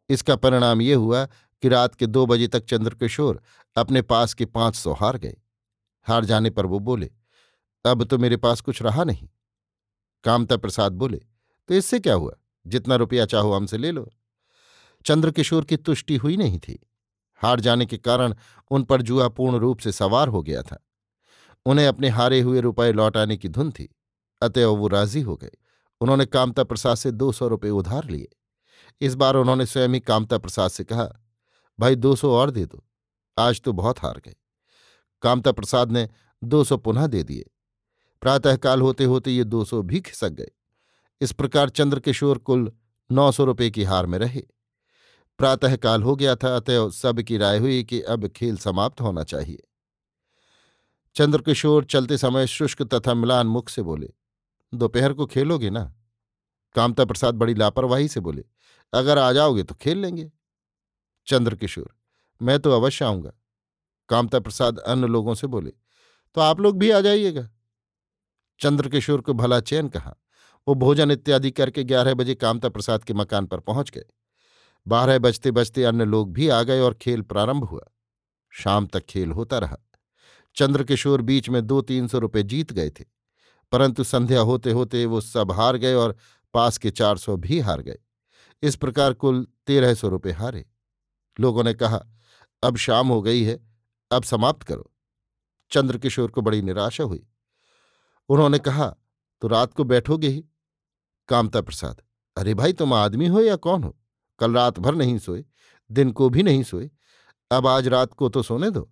इसका 0.10 0.36
परिणाम 0.36 0.82
ये 0.82 0.94
हुआ 0.94 1.26
कि 1.26 1.70
रात 1.70 1.96
के 1.96 2.08
दो 2.08 2.26
बजे 2.26 2.48
तक 2.48 2.66
चंद्रकिशोर 2.66 3.42
अपने 3.76 4.02
पास 4.02 4.34
के 4.34 4.46
पाँच 4.46 4.76
सौ 4.76 4.94
हार 4.94 5.18
गए। 5.18 5.38
हार 6.08 6.26
जाने 6.26 6.50
पर 6.50 6.66
वो 6.66 6.80
बोले, 6.80 7.12
अब 7.86 8.04
तो 8.04 8.18
मेरे 8.18 8.38
पास 8.38 8.62
कुछ 8.62 8.82
रहा 8.82 9.04
नहीं। 9.04 9.30
कामता 10.24 10.58
प्रसाद 10.58 10.92
बोले 10.94 11.22
तो 11.68 11.74
इससे 11.74 12.00
क्या 12.00 12.14
हुआ? 12.14 12.36
जितना 12.68 12.96
रुपया 12.96 13.26
चाहो 13.26 13.54
हमसे 13.54 13.78
ले 13.78 13.92
लो। 13.92 14.12
चंद्रकिशोर 15.06 15.66
की 15.66 15.78
तुष्टि 15.78 16.16
हुई 16.16 16.38
नहीं 16.38 16.60
थी। 16.60 16.88
हार 17.36 17.60
जाने 17.60 17.86
के 17.86 17.98
कारण 17.98 18.36
उन 18.72 18.84
पर 18.84 19.02
जुआ 19.02 19.28
पूर्ण 19.28 19.58
रूप 19.58 19.80
से 19.80 19.92
सवार 19.92 20.28
हो 20.28 20.44
गया 20.44 20.62
था। 20.62 20.86
उन्हें 21.66 21.88
अपने 21.88 22.10
हारे 22.10 22.42
हुए 22.42 22.60
रुपए 22.60 22.92
लौटाने 22.92 23.38
की 23.38 23.50
धुन 23.50 23.72
थी। 23.72 23.96
अतएव 24.42 24.76
वो 24.76 24.88
राज़ी 24.88 25.22
हो 25.22 25.36
गए। 25.36 25.52
उन्होंने 26.02 26.26
कामता 26.26 26.64
प्रसाद 26.64 26.96
से 26.96 27.12
दो 27.12 27.32
सौ 27.32 27.48
रुपये 27.48 27.72
उधार 27.72 28.10
लिए। 28.10 28.28
इस 29.02 29.16
बार 29.16 29.36
उन्होंने 29.36 29.66
स्वयं 29.66 29.90
ही 29.90 30.00
कामता 30.00 30.38
प्रसाद 30.38 30.72
से 30.72 30.84
कहा, 30.84 31.10
भाई 31.80 31.96
दो 31.96 32.16
सौ 32.16 32.32
और 32.32 32.52
दे 32.52 32.66
दो। 32.66 32.86
आज 33.40 33.62
तो 33.62 33.74
बहुत 33.74 34.00
हार 34.00 34.22
गए। 34.26 34.36
कामता 35.22 35.52
प्रसाद 35.52 35.92
ने 35.92 36.10
दो 36.44 36.64
सौ 36.64 36.78
पुनः 36.78 37.08
दे 37.08 37.24
दिए। 37.24 37.50
प्रातःकाल 38.22 38.82
होते 38.82 39.04
होते 39.04 39.32
ये 39.32 39.44
दो 39.44 39.66
सौ 39.66 39.82
भी 39.82 40.02
खिसक 40.02 40.30
गए। 40.30 40.52
इस 41.22 41.32
प्रकार 41.32 41.70
चंद्रकिशोर 41.70 42.38
कुल 42.38 42.72
नौ 43.10 43.32
सौ 43.32 43.44
रुपये 43.44 43.70
की 43.72 43.84
हार 43.84 44.06
में 44.06 44.18
रहे। 44.20 44.42
प्रातःकाल 45.40 46.04
हो 46.04 46.16
गया 46.16 46.36
था, 46.36 46.56
अतएव 46.56 46.92
सबकी 46.92 47.38
राय 47.38 47.58
हुई 47.58 47.84
कि 47.84 48.02
अब 48.02 48.28
खेल 48.28 48.58
समाप्त 48.58 49.02
होना 49.02 49.24
चाहिए। 49.24 49.64
चंद्रकिशोर 51.16 51.86
चलते 51.86 52.18
समय 52.18 52.48
शुष्क 52.48 52.82
तथा 52.84 53.14
मिलान 53.14 53.48
मुख 53.48 53.70
से 53.70 53.82
बोले, 53.82 54.10
दोपहर 54.74 55.14
को 55.14 55.26
खेलोगे 55.26 55.70
ना? 55.70 55.94
कामता 56.76 57.06
प्रसाद 57.06 57.36
बड़ी 57.36 57.54
लापरवाही 57.54 58.08
से 58.08 58.20
बोले, 58.20 58.44
अगर 58.94 59.18
आ 59.18 59.32
जाओगे 59.32 59.64
तो 59.64 59.76
खेल 59.76 59.98
लेंगे। 59.98 60.32
चंद्रकिशोर 61.28 61.94
मैं 62.42 62.60
तो 62.60 62.72
अवश्य 62.72 63.06
आऊँगा। 63.06 63.32
कामता 64.10 64.40
प्रसाद 64.40 64.80
अन्य 64.80 65.08
लोगों 65.08 65.36
से 65.36 65.48
बोले 65.48 65.72
तो 66.36 66.42
आप 66.42 66.60
लोग 66.60 66.78
भी 66.78 66.90
आ 66.92 67.00
जाइएगा। 67.00 67.50
चंद्रकिशोर 68.60 69.22
को 69.22 69.34
भला 69.34 69.60
चैन 69.60 69.88
कहा 69.88 70.16
वो 70.68 70.76
भोजन 70.76 71.12
इत्यादि 71.12 71.52
करके 71.52 71.84
ग्यारह 71.84 72.14
बजे 72.14 72.36
कामता 72.36 72.70
प्रसाद 72.70 73.04
के 73.04 73.14
मकान 73.14 73.46
पर 73.46 73.60
पहुँच 73.60 73.92
गए। 73.92 74.06
बारह 74.88 75.20
बजते 75.20 75.52
बजते 75.52 75.84
अन्य 75.84 76.06
लोग 76.06 76.34
भी 76.34 76.50
आ 76.50 76.64
गए 76.64 76.80
और 76.80 76.94
खेल 76.94 77.22
प्रारंभ 77.22 77.64
हुआ। 77.64 77.82
शाम 78.50 78.88
तक 78.88 79.06
खेल 79.06 79.32
होता 79.32 79.60
रहा। 79.60 79.78
चंद्रकिशोर 80.56 81.22
बीच 81.22 81.50
में 81.50 81.68
दो 81.68 81.82
तीन 81.82 82.08
सौ 82.08 82.20
रुपये 82.20 82.44
जीत 82.44 82.74
गए 82.74 82.90
थे। 82.90 83.06
परंतु 83.72 84.04
संध्या 84.04 84.42
होते 84.42 84.72
होते 84.72 85.06
वो 85.06 85.22
सब 85.22 85.52
हार 85.52 85.78
गए 85.78 85.94
और 85.94 86.16
पास 86.54 86.78
के 86.78 86.92
चार 86.92 87.18
सौ 87.18 87.38
भी 87.38 87.60
हार 87.60 87.82
गए। 87.82 87.98
इस 88.62 88.76
प्रकार 88.76 89.14
कुल 89.14 89.48
तेरह 89.68 89.94
सौ 89.94 90.08
रुपये 90.08 90.34
हारे। 90.34 90.66
लोगों 91.40 91.64
ने 91.64 91.74
कहा, 91.74 92.06
अब 92.64 92.78
शाम 92.78 93.08
हो 93.08 93.22
गई 93.22 93.44
है, 93.44 93.60
अब 94.12 94.24
समाप्त 94.24 94.64
करो। 94.64 94.92
चंद्रकिशोर 95.72 96.32
को 96.32 96.42
बड़ी 96.42 96.62
निराशा 96.62 97.04
हुई। 97.04 97.28
उन्होंने 98.30 98.60
कहा 98.60 98.96
तो 99.42 99.48
रात 99.48 99.74
को 99.74 99.84
बैठोगे 99.84 100.28
ही? 100.28 100.46
कामता 101.28 101.62
प्रसाद। 101.62 102.02
अरे 102.38 102.54
भाई, 102.54 102.74
तुम 102.74 102.94
आदमी 102.94 103.28
हो 103.28 103.42
या 103.42 103.56
कौन 103.56 103.84
हो? 103.84 103.98
कल 104.40 104.54
रात 104.54 104.80
भर 104.80 104.96
नहीं 104.96 105.18
सोए, 105.18 105.46
दिन 105.92 106.12
को 106.12 106.30
भी 106.30 106.44
नहीं 106.44 106.64
सोए, 106.64 106.90
अब 107.52 107.68
आज 107.68 107.88
रात 107.88 108.14
को 108.14 108.30
तो 108.30 108.44
सोने 108.44 108.70
दो। 108.72 108.92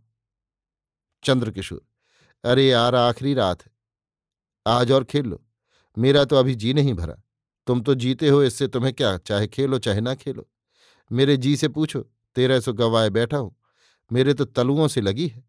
चंद्रकिशोर, 1.23 1.81
अरे 2.43 2.67
यार, 2.67 2.95
आखिरी 2.95 3.33
रात 3.33 3.63
है। 3.63 3.71
आज 4.67 4.91
और 4.91 5.03
खेल 5.03 5.25
लो। 5.25 5.43
मेरा 5.97 6.25
तो 6.25 6.35
अभी 6.35 6.55
जी 6.55 6.73
नहीं 6.73 6.93
भरा। 6.93 7.15
तुम 7.67 7.81
तो 7.81 7.95
जीते 7.95 8.29
हो, 8.29 8.43
इससे 8.43 8.67
तुम्हें 8.67 8.93
क्या, 8.93 9.17
चाहे 9.17 9.47
खेलो, 9.47 9.79
चाहे 9.79 10.01
ना 10.01 10.15
खेलो। 10.15 10.49
मेरे 11.11 11.37
जी 11.37 11.57
से 11.57 11.67
पूछो, 11.67 12.01
तेरह 12.35 12.59
सौ 12.59 12.73
गवाए 12.73 13.09
बैठा 13.09 13.37
हूँ। 13.37 13.55
मेरे 14.11 14.33
तो 14.33 14.45
तलुओं 14.45 14.87
से 14.87 15.01
लगी 15.01 15.27
है। 15.27 15.43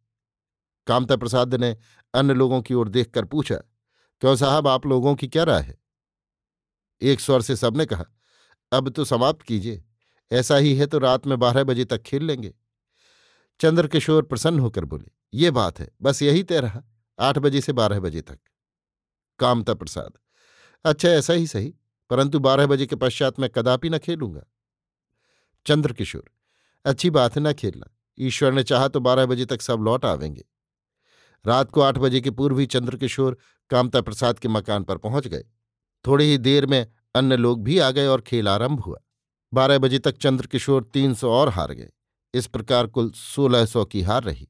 कामता 0.87 1.16
प्रसाद 1.16 1.55
ने 1.55 1.77
अन्य 2.14 2.35
लोगों 2.35 2.62
की 2.62 2.75
ओर 2.75 2.88
देखकर 2.88 3.25
पूछा, 3.25 3.57
क्यों 4.20 4.37
साहब, 4.37 4.68
आप 4.68 4.87
लोगों 4.87 5.14
की 5.14 5.29
क्या 5.29 5.44
राय 5.44 5.62
है? 5.62 5.84
एक 7.05 7.21
स्वर 7.21 7.43
से 7.43 7.57
सबने 7.57 7.87
कहा, 7.87 8.05
अब 8.73 8.88
तो 8.88 9.05
समाप्त 9.05 9.43
कीजिए। 9.43 9.83
ऐसा 10.31 10.57
ही 10.57 10.75
है 10.77 10.87
तो 10.87 10.99
रात 10.99 11.27
में 11.27 11.38
बारह 11.38 11.64
बजे 11.64 11.85
तक 11.85 12.03
खेल 12.03 12.25
लेंगे। 12.25 12.53
चंद्रकिशोर 13.61 14.23
प्रसन्न 14.23 14.59
होकर 14.59 14.85
बोले, 14.85 15.11
ये 15.35 15.51
बात 15.51 15.81
है, 15.81 15.90
बस 16.03 16.23
यही 16.23 16.43
तय 16.43 16.61
रहा, 16.61 16.83
आठ 17.19 17.38
बजे 17.38 17.61
से 17.61 17.73
बारह 17.73 18.01
बजे 18.01 18.21
तक। 18.21 18.38
कामता 19.38 19.75
प्रसाद 19.75 20.12
अच्छा 20.85 21.09
ऐसा 21.09 21.33
ही 21.33 21.47
सही, 21.47 21.75
परंतु 22.11 22.38
बारह 22.38 22.67
बजे 22.67 22.87
के 22.87 22.97
पश्चात 22.97 23.38
मैं 23.40 23.49
कदापि 23.51 23.90
न 23.90 23.99
खेलूँगा। 23.99 24.43
चंद्रकिशोर, 25.67 26.25
अच्छी 26.85 27.11
बात 27.11 27.37
है, 27.37 27.43
न 27.43 27.53
खेलना, 27.53 27.90
ईश्वर 28.19 28.53
ने 28.53 28.62
चाहा 28.62 28.88
तो 28.88 29.01
बारह 29.01 29.27
बजे 29.27 29.45
तक 29.47 29.62
सब 29.62 29.81
लौट 29.81 30.05
आवेंगे। 30.05 30.45
रात 31.45 31.71
को 31.71 31.81
आठ 31.81 31.99
बजे 31.99 32.21
के 32.21 32.31
पूर्व 32.31 32.59
ही 32.59 32.67
चंद्रकिशोर 32.67 33.38
कामता 33.71 34.01
प्रसाद 34.01 34.38
के 34.38 34.49
मकान 34.49 34.85
पर 34.85 34.99
पहुँच 34.99 35.27
गए। 35.27 35.45
थोड़ी 36.07 36.25
ही 36.25 36.38
देर 36.38 36.67
में 36.67 36.87
अन्य 37.14 37.37
लोग 37.37 37.62
भी 37.62 37.79
आ 37.79 37.90
गए 37.90 38.07
और 38.07 38.21
खेल 38.21 38.49
आरंभ 38.49 38.81
हुआ। 38.81 38.99
बारह 39.55 39.79
बजे 39.79 39.99
तक 39.99 40.17
चंद्रकिशोर 40.17 40.85
तीन 40.85 41.14
सौ 41.14 41.33
और 41.33 41.49
हार 41.49 41.73
गए। 41.73 41.90
इस 42.35 42.47
प्रकार 42.47 42.87
कुल 42.87 43.11
सोलह 43.11 43.64
सौ 43.64 43.85
की 43.85 44.03
हार 44.03 44.23
रही। 44.23 44.49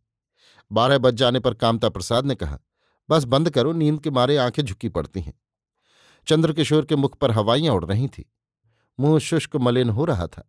बारह 0.72 0.98
बज 0.98 1.14
जाने 1.14 1.40
पर 1.40 1.54
कामता 1.54 1.88
प्रसाद 1.88 2.26
ने 2.26 2.34
कहा, 2.34 2.58
बस 3.10 3.24
बंद 3.24 3.50
करो, 3.50 3.72
नींद 3.72 4.00
के 4.00 4.10
मारे 4.10 4.36
आँखें 4.36 4.62
झुकी 4.62 4.88
पड़ती 4.88 5.20
हैं। 5.20 5.40
चंद्रकिशोर 6.26 6.84
के 6.84 6.96
मुख 6.96 7.18
पर 7.18 7.30
हवाइयाँ 7.30 7.74
उड़ 7.74 7.84
रही 7.84 8.08
थी। 8.08 8.32
मुँह 9.00 9.18
शुष्क 9.18 9.56
मलिन 9.56 9.90
हो 9.90 10.04
रहा 10.04 10.26
था। 10.26 10.48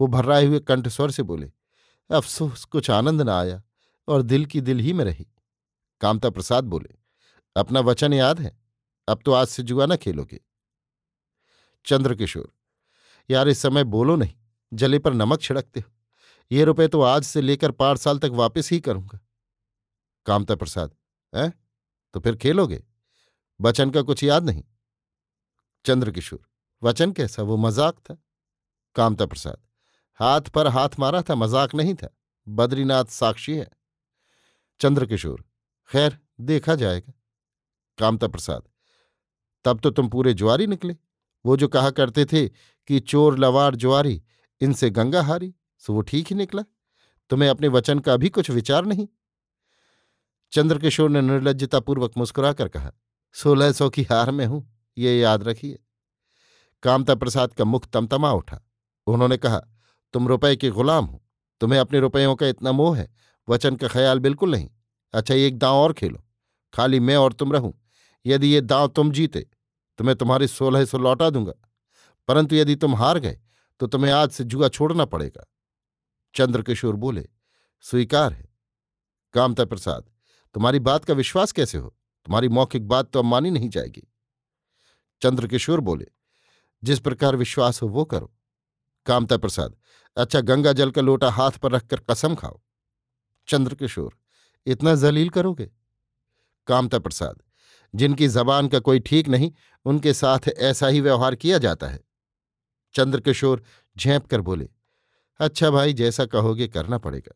वो 0.00 0.06
भर्राए 0.06 0.46
हुए 0.46 0.60
कंठस्वर 0.60 1.10
से 1.10 1.22
बोले, 1.22 1.52
अफसोस, 2.10 2.64
कुछ 2.64 2.90
आनंद 2.90 3.22
न 3.22 3.28
आया 3.28 3.62
और 4.08 4.22
दिल 4.22 4.46
की 4.46 4.60
दिल 4.60 4.78
ही 4.78 4.92
में 4.92 5.04
रही। 5.04 5.26
कामता 6.00 6.30
प्रसाद 6.30 6.64
बोले, 6.64 6.94
अपना 7.56 7.80
वचन 7.80 8.12
याद 8.12 8.40
है? 8.40 8.65
अब 9.08 9.20
तो 9.24 9.32
आज 9.32 9.46
से 9.46 9.62
जुआ 9.62 9.86
ना 9.86 9.96
खेलोगे 9.96 10.40
चंद्रकिशोर, 11.86 12.52
यार 13.28 13.48
इस 13.48 13.58
समय 13.58 13.84
बोलो 13.86 14.16
नहीं, 14.16 14.34
जले 14.72 14.98
पर 14.98 15.12
नमक 15.12 15.40
छिड़कते 15.40 15.80
हो। 15.80 15.90
ये 16.50 16.64
रुपए 16.64 16.86
तो 16.88 17.00
आज 17.02 17.24
से 17.24 17.40
लेकर 17.40 17.70
पाँच 17.72 17.98
साल 17.98 18.18
तक 18.18 18.30
वापस 18.34 18.70
ही 18.72 18.80
करूँगा। 18.80 19.18
कामता 20.26 20.54
प्रसाद, 20.54 20.94
है? 21.32 21.52
तो 22.14 22.20
फिर 22.20 22.36
खेलोगे? 22.36 22.82
वचन 23.60 23.90
का 23.90 24.02
कुछ 24.02 24.22
याद 24.24 24.44
नहीं? 24.44 24.62
चंद्रकिशोर, 25.84 26.40
वचन 26.82 27.12
कैसा? 27.12 27.42
वो 27.42 27.56
मज़ाक 27.56 27.98
था? 28.00 28.16
कामता 28.96 29.26
प्रसाद, 29.26 29.58
हाथ 30.20 30.50
पर 30.50 30.66
हाथ 30.68 30.98
मारा 30.98 31.22
था, 31.22 31.34
मज़ाक 31.34 31.74
नहीं 31.74 31.94
था। 31.94 32.08
बद्रीनाथ 32.46 33.04
साक्षी 33.04 33.56
है। 33.56 33.68
चंद्रकिशोर, 34.80 35.44
खैर 35.90 36.18
देखा 36.40 36.74
जाएगा। 36.74 37.12
कामता 37.98 38.28
प्रसाद 38.28 38.68
तब 39.66 39.80
तो 39.80 39.90
तुम 39.90 40.08
पूरे 40.08 40.34
ज्वारी 40.34 40.66
निकले। 40.66 40.96
वो 41.44 41.56
जो 41.56 41.68
कहा 41.68 41.90
करते 41.90 42.24
थे 42.24 42.48
कि 42.48 43.00
चोर, 43.00 43.38
लवार 43.38 43.74
ज्वारी 43.74 44.22
इनसे 44.60 44.90
गंगा 44.90 45.22
हारी, 45.22 45.54
सो 45.78 45.92
वो 45.92 46.00
ठीक 46.00 46.26
ही 46.26 46.36
निकला। 46.36 46.62
तुम्हें 47.30 47.48
अपने 47.48 47.68
वचन 47.68 47.98
का 47.98 48.16
भी 48.16 48.28
कुछ 48.28 48.50
विचार 48.50 48.84
नहीं? 48.84 49.06
चंद्रकिशोर 50.52 51.10
ने 51.10 51.20
निर्लजतापूर्वक 51.20 52.12
मुस्कुराकर 52.16 52.68
कहा, 52.68 52.92
सोलह 53.34 53.72
सौ 53.72 53.88
की 53.90 54.02
हार 54.02 54.30
में 54.30 54.44
हूँ, 54.46 54.64
ये 54.96 55.18
याद 55.20 55.42
रखिए। 55.42 55.78
कामता 56.82 57.14
प्रसाद 57.14 57.52
का 57.52 57.64
मुख 57.64 57.86
तमतमा 57.86 58.32
उठा। 58.32 58.60
उन्होंने 59.06 59.36
कहा, 59.36 59.60
तुम 60.14 60.28
रुपए 60.28 60.54
के 60.56 60.70
गुलाम 60.70 61.04
हो, 61.04 61.22
तुम्हें 61.60 61.80
अपने 61.80 62.00
रुपयों 62.00 62.34
का 62.34 62.46
इतना 62.46 62.72
मोह 62.72 62.96
है, 62.98 63.08
वचन 63.48 63.76
का 63.76 63.88
ख्याल 63.88 64.18
बिल्कुल 64.18 64.50
नहीं। 64.50 64.68
अच्छा 65.14 65.34
एक 65.34 65.58
दांव 65.58 65.76
और 65.76 65.92
खेलो। 65.92 66.22
खाली 66.74 67.00
मैं 67.00 67.16
और 67.16 67.32
तुम 67.32 67.52
रहूँ। 67.52 67.72
यदि 68.26 68.46
ये 68.46 68.60
दांव 68.60 68.88
तुम 68.88 69.10
जीते 69.10 69.46
तो 69.98 70.04
मैं 70.04 70.14
तुम्हारी 70.16 70.48
सोलह 70.48 70.84
सौ 70.84 70.98
लौटा 70.98 71.30
दूँगा। 71.30 71.52
परंतु 72.28 72.56
यदि 72.56 72.76
तुम 72.76 72.94
हार 72.94 73.18
गए 73.18 73.40
तो 73.80 73.86
तुम्हें 73.86 74.12
आज 74.12 74.30
से 74.30 74.44
जुआ 74.44 74.68
छोड़ना 74.68 75.04
पड़ेगा। 75.04 75.44
चंद्रकिशोर 76.34 76.96
बोले, 76.96 77.28
स्वीकार 77.84 78.32
है। 78.32 78.48
कामता 79.34 79.64
प्रसाद 79.64 80.10
तुम्हारी 80.54 80.78
बात 80.78 81.04
का 81.04 81.14
विश्वास 81.14 81.52
कैसे 81.52 81.78
हो? 81.78 81.88
तुम्हारी 82.26 82.48
मौखिक 82.48 82.86
बात 82.88 83.10
तो 83.10 83.18
अब 83.18 83.24
मानी 83.24 83.50
नहीं 83.50 83.68
जाएगी। 83.68 84.02
चंद्रकिशोर 85.22 85.80
बोले, 85.80 86.06
जिस 86.82 87.00
प्रकार 87.00 87.36
विश्वास 87.36 87.82
हो 87.82 87.88
वो 87.88 88.04
करो। 88.04 88.32
कामता 89.06 89.36
प्रसाद 89.36 89.76
अच्छा 90.16 90.40
गंगा 90.40 90.72
जल 90.72 90.90
का 90.90 91.00
लोटा 91.00 91.30
हाथ 91.30 91.50
पर 91.50 91.72
रखकर 91.72 92.00
कसम 92.00 92.34
खाओ। 92.34 92.60
चंद्रकिशोर, 93.48 94.16
इतना 94.66 94.94
जलील 94.94 95.28
करोगे? 95.28 95.70
कामता 96.66 96.98
प्रसाद 96.98 97.42
जिनकी 97.96 98.28
जबान 98.28 98.68
का 98.68 98.78
कोई 98.78 99.00
ठीक 99.00 99.28
नहीं, 99.28 99.52
उनके 99.84 100.14
साथ 100.14 100.48
ऐसा 100.48 100.86
ही 100.86 101.00
व्यवहार 101.00 101.34
किया 101.34 101.58
जाता 101.58 101.86
है। 101.86 102.00
चंद्रकिशोर 102.94 103.62
झेंप 103.98 104.26
कर 104.26 104.40
बोले 104.40 104.68
अच्छा 105.40 105.70
भाई, 105.70 105.92
जैसा 105.92 106.26
कहोगे 106.26 106.68
करना 106.68 106.98
पड़ेगा। 106.98 107.34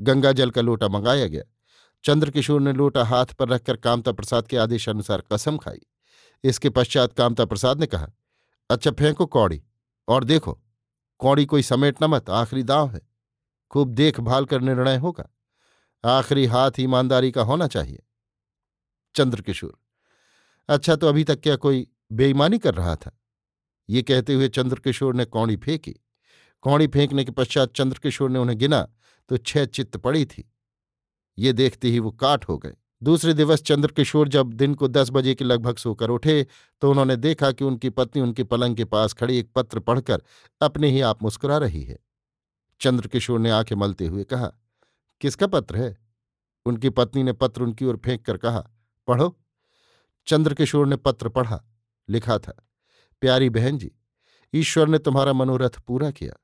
गंगा 0.00 0.32
जल 0.32 0.50
का 0.50 0.60
लोटा 0.60 0.88
मंगाया 0.88 1.26
गया। 1.26 1.42
चंद्रकिशोर 2.04 2.60
ने 2.60 2.72
लोटा 2.72 3.04
हाथ 3.04 3.26
पर 3.26 3.48
रखकर 3.48 3.76
कामता 3.76 4.12
प्रसाद 4.12 4.46
के 4.46 4.56
आदेशानुसार 4.56 5.22
कसम 5.32 5.56
खाई। 5.56 5.80
इसके 6.44 6.70
पश्चात 6.70 7.12
कामता 7.12 7.44
प्रसाद 7.44 7.80
ने 7.80 7.86
कहा 7.86 8.08
अच्छा 8.70 8.90
फेंको 8.90 9.26
कौड़ी, 9.26 9.62
और 10.08 10.24
देखो, 10.24 10.62
कौड़ी 11.18 11.44
कोई 11.46 11.62
समेट 11.62 12.02
न 12.02 12.06
मत, 12.06 12.30
आखिरी 12.30 12.62
दांव 12.62 12.90
है। 12.90 13.00
खूब 13.70 13.88
देखभाल 13.88 14.44
कर 14.44 14.60
निर्णय 14.60 14.96
होगा। 14.96 15.28
आखिरी 16.04 16.46
हाथ 16.46 16.70
ईमानदारी 16.80 17.30
का 17.30 17.42
होना 17.42 17.66
चाहिए। 17.66 18.02
चंद्रकिशोर 19.14 19.81
अच्छा 20.68 20.96
तो 20.96 21.08
अभी 21.08 21.24
तक 21.24 21.40
क्या 21.40 21.56
कोई 21.56 21.86
बेईमानी 22.12 22.58
कर 22.58 22.74
रहा 22.74 22.94
था? 22.96 23.18
ये 23.88 24.02
कहते 24.02 24.34
हुए 24.34 24.48
चंद्रकिशोर 24.48 25.14
ने 25.14 25.24
कौड़ी 25.24 25.56
फेंकी। 25.56 25.94
कौड़ी 26.64 26.86
फेंकने 26.86 27.24
के 27.24 27.32
पश्चात 27.32 27.72
चंद्रकिशोर 27.72 28.30
ने 28.30 28.38
उन्हें 28.38 28.58
गिना 28.58 28.82
तो 29.30 29.36
छह 29.36 29.64
चित्त 29.64 29.96
पड़ी 29.96 30.24
थी। 30.24 30.44
ये 31.38 31.52
देखते 31.52 31.88
ही 31.88 31.98
वो 31.98 32.10
काट 32.10 32.44
हो 32.44 32.58
गए। 32.58 32.74
दूसरे 33.02 33.32
दिवस 33.34 33.62
चंद्रकिशोर 33.62 34.28
जब 34.28 34.52
दिन 34.52 34.74
को 34.74 34.88
दस 34.88 35.10
बजे 35.10 35.34
के 35.34 35.44
लगभग 35.44 35.76
सोकर 35.76 36.10
उठे 36.10 36.46
तो 36.82 36.90
उन्होंने 36.90 37.16
देखा 37.16 37.50
कि 37.52 37.64
उनकी 37.64 37.90
पत्नी 37.90 38.22
उनके 38.22 38.44
पलंग 38.44 38.76
के 38.76 38.84
पास 38.84 39.12
खड़ी 39.12 39.38
एक 39.38 39.50
पत्र 39.54 39.80
पढ़कर 39.80 40.22
अपने 40.60 40.90
ही 40.90 41.00
आप 41.00 41.22
मुस्कुरा 41.22 41.58
रही 41.58 41.82
है। 41.84 41.98
चंद्रकिशोर 42.80 43.40
ने 43.40 43.50
आँखें 43.50 43.76
मलते 43.76 44.06
हुए 44.06 44.24
कहा, 44.24 44.52
किसका 45.20 45.46
पत्र 45.46 45.76
है? 45.76 45.96
उनकी 46.66 46.90
पत्नी 46.90 47.22
ने 47.22 47.32
पत्र 47.32 47.62
उनकी 47.62 47.84
ओर 47.84 47.96
फेंक 47.96 48.24
कर 48.26 48.36
कहा, 48.36 48.60
पढ़ो। 49.08 49.36
चंद्रकिशोर 50.26 50.86
ने 50.86 50.96
पत्र 50.96 51.28
पढ़ा, 51.28 51.60
लिखा 52.08 52.38
था, 52.38 52.52
प्यारी 53.22 53.50
बहन 53.50 53.78
जी, 53.78 53.90
ईश्वर 54.54 54.88
ने 54.88 54.98
तुम्हारा 54.98 55.32
मनोरथ 55.32 55.78
पूरा 55.78 56.10
किया। 56.10 56.34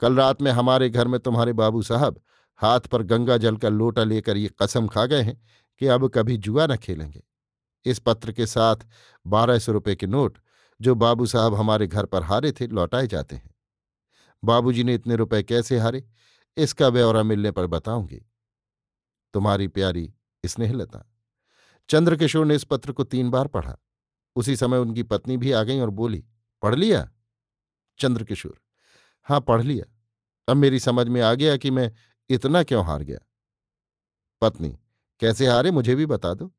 कल 0.00 0.16
रात 0.16 0.42
में 0.42 0.50
हमारे 0.52 0.90
घर 0.90 1.08
में 1.08 1.18
तुम्हारे 1.20 1.52
बाबू 1.52 1.82
साहब 1.82 2.20
हाथ 2.60 2.80
पर 2.80 3.02
गंगा 3.02 3.36
जल 3.36 3.56
का 3.56 3.68
लोटा 3.68 4.04
लेकर 4.04 4.36
ये 4.36 4.50
कसम 4.62 4.86
खा 4.88 5.06
गए 5.06 5.22
हैं 5.22 5.40
कि 5.80 5.86
अब 5.86 6.08
कभी 6.08 6.36
जुआ 6.36 6.66
न 6.66 6.76
खेलेंगे। 6.76 7.22
इस 7.86 7.98
पत्र 7.98 8.32
के 8.32 8.46
साथ 8.46 8.76
बारह 9.26 9.58
सौ 9.58 9.72
रुपये 9.72 9.94
के 9.96 10.06
नोट, 10.06 10.38
जो 10.80 10.94
बाबू 10.94 11.26
साहब 11.26 11.54
हमारे 11.54 11.86
घर 11.86 12.06
पर 12.06 12.22
हारे 12.22 12.52
थे, 12.52 12.66
लौटाए 12.66 13.06
जाते 13.06 13.36
हैं। 13.36 13.54
बाबूजी 14.44 14.84
ने 14.84 14.94
इतने 14.94 15.16
रुपए 15.16 15.42
कैसे 15.42 15.78
हारे, 15.78 16.04
इसका 16.56 16.90
ब्यौरा 16.90 17.22
मिलने 17.22 17.50
पर 17.50 17.66
बताऊँगी। 17.66 18.20
तुम्हारी 19.34 19.68
प्यारी 19.68 20.14
स्नेहलता। 20.44 21.13
चंद्रकिशोर 21.88 22.46
ने 22.46 22.54
इस 22.54 22.64
पत्र 22.64 22.92
को 22.92 23.04
तीन 23.04 23.30
बार 23.30 23.46
पढ़ा। 23.46 23.76
उसी 24.36 24.56
समय 24.56 24.78
उनकी 24.78 25.02
पत्नी 25.02 25.36
भी 25.36 25.52
आ 25.52 25.62
गई 25.62 25.78
और 25.80 25.90
बोली, 25.90 26.24
पढ़ 26.62 26.74
लिया? 26.74 27.10
चंद्रकिशोर 27.98 28.60
हाँ 29.22 29.40
पढ़ 29.40 29.62
लिया। 29.62 29.84
अब 30.48 30.56
मेरी 30.56 30.80
समझ 30.80 31.08
में 31.08 31.20
आ 31.20 31.34
गया 31.34 31.56
कि 31.56 31.70
मैं 31.70 31.92
इतना 32.28 32.62
क्यों 32.62 32.86
हार 32.86 33.02
गया? 33.02 33.18
पत्नी, 34.40 34.78
कैसे 35.20 35.46
हारे 35.46 35.70
मुझे 35.70 35.94
भी 35.94 36.06
बता 36.06 36.34
दो। 36.34 36.54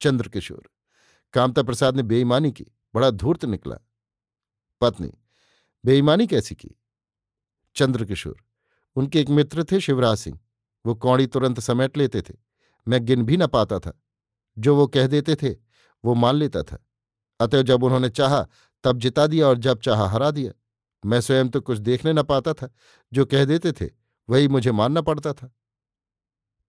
चंद्रकिशोर, 0.00 0.70
कामता 1.32 1.62
प्रसाद 1.62 1.96
ने 1.96 2.02
बेईमानी 2.02 2.52
की, 2.52 2.66
बड़ा 2.94 3.10
धूर्त 3.10 3.44
निकला। 3.44 3.76
पत्नी, 4.80 5.12
बेईमानी 5.84 6.26
कैसी 6.26 6.54
की? 6.54 6.70
चंद्रकिशोर, 7.76 8.36
उनके 8.96 9.20
एक 9.20 9.28
मित्र 9.28 9.64
थे 9.64 9.80
शिवराज 9.80 10.16
सिंह, 10.16 10.40
वो 10.86 10.94
कौड़ी 10.94 11.26
तुरंत 11.26 11.60
समेट 11.60 11.96
लेते 11.96 12.22
थे। 12.22 12.34
मैं 12.88 13.04
गिन 13.04 13.22
भी 13.22 13.36
न 13.36 13.46
पाता 13.46 13.78
था। 13.78 14.03
जो 14.58 14.76
वो 14.76 14.86
कह 14.86 15.06
देते 15.06 15.34
थे, 15.34 15.56
वो 16.04 16.14
मान 16.14 16.34
लेता 16.34 16.62
था। 16.62 16.86
अतः 17.40 17.62
जब 17.62 17.84
उन्होंने 17.84 18.08
चाहा, 18.08 18.46
तब 18.84 18.98
जिता 18.98 19.26
दिया 19.26 19.48
और 19.48 19.58
जब 19.58 19.80
चाहा 19.80 20.08
हरा 20.08 20.30
दिया। 20.30 20.52
मैं 21.06 21.20
स्वयं 21.20 21.48
तो 21.48 21.60
कुछ 21.60 21.78
देखने 21.78 22.12
न 22.12 22.22
पाता 22.22 22.52
था, 22.52 22.70
जो 23.12 23.24
कह 23.24 23.44
देते 23.44 23.72
थे, 23.72 23.90
वही 24.30 24.48
मुझे 24.48 24.72
मानना 24.72 25.00
पड़ता 25.00 25.32
था। 25.32 25.54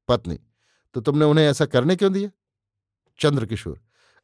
पत्नी 0.08 0.40
तो 0.94 1.02
तुमने 1.02 1.26
उन्हें 1.26 1.46
ऐसा 1.46 1.66
करने 1.66 1.96
क्यों 1.96 2.14
दिया? 2.14 2.30
चंद्रकिशोर, 3.20 3.82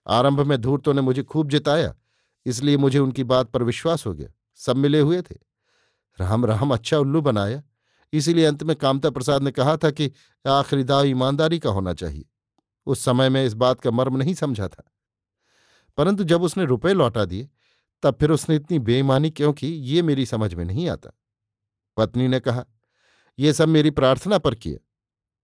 आरंभ 0.07 0.39
में 0.39 0.61
धूर्तों 0.61 0.93
ने 0.93 1.01
मुझे 1.01 1.23
खूब 1.23 1.49
जिताया, 1.49 1.95
इसलिए 2.45 2.77
मुझे 2.77 2.99
उनकी 2.99 3.23
बात 3.23 3.49
पर 3.49 3.63
विश्वास 3.63 4.05
हो 4.05 4.13
गया। 4.13 4.29
सब 4.55 4.75
मिले 4.75 4.99
हुए 4.99 5.21
थे। 5.21 5.35
राम 6.19 6.45
राम 6.45 6.73
अच्छा 6.73 6.97
उल्लू 6.97 7.21
बनाया। 7.21 7.63
इसीलिए 8.13 8.45
अंत 8.45 8.63
में 8.63 8.75
कामता 8.75 9.09
प्रसाद 9.09 9.43
ने 9.43 9.51
कहा 9.51 9.77
था 9.77 9.91
कि 9.91 10.11
आखिरी 10.47 10.83
दाव 10.83 11.05
ईमानदारी 11.05 11.59
का 11.59 11.69
होना 11.69 11.93
चाहिए। 11.93 12.25
उस 12.85 13.05
समय 13.05 13.29
में 13.29 13.45
इस 13.45 13.53
बात 13.53 13.81
का 13.81 13.91
मर्म 13.91 14.17
नहीं 14.17 14.33
समझा 14.33 14.67
था। 14.67 14.91
परंतु 15.97 16.23
जब 16.23 16.43
उसने 16.43 16.65
रुपए 16.65 16.93
लौटा 16.93 17.25
दिए, 17.25 17.49
तब 18.03 18.17
फिर 18.19 18.31
उसने 18.31 18.55
इतनी 18.55 18.79
बेईमानी 18.79 19.29
क्यों 19.29 19.53
की, 19.53 19.67
ये 19.67 20.01
मेरी 20.01 20.25
समझ 20.25 20.53
में 20.53 20.65
नहीं 20.65 20.89
आता। 20.89 21.11
पत्नी 21.97 22.27
ने 22.27 22.39
कहा 22.39 22.65
यह 23.39 23.53
सब 23.53 23.67
मेरी 23.67 23.91
प्रार्थना 23.91 24.37
पर 24.37 24.55
किया 24.55 24.87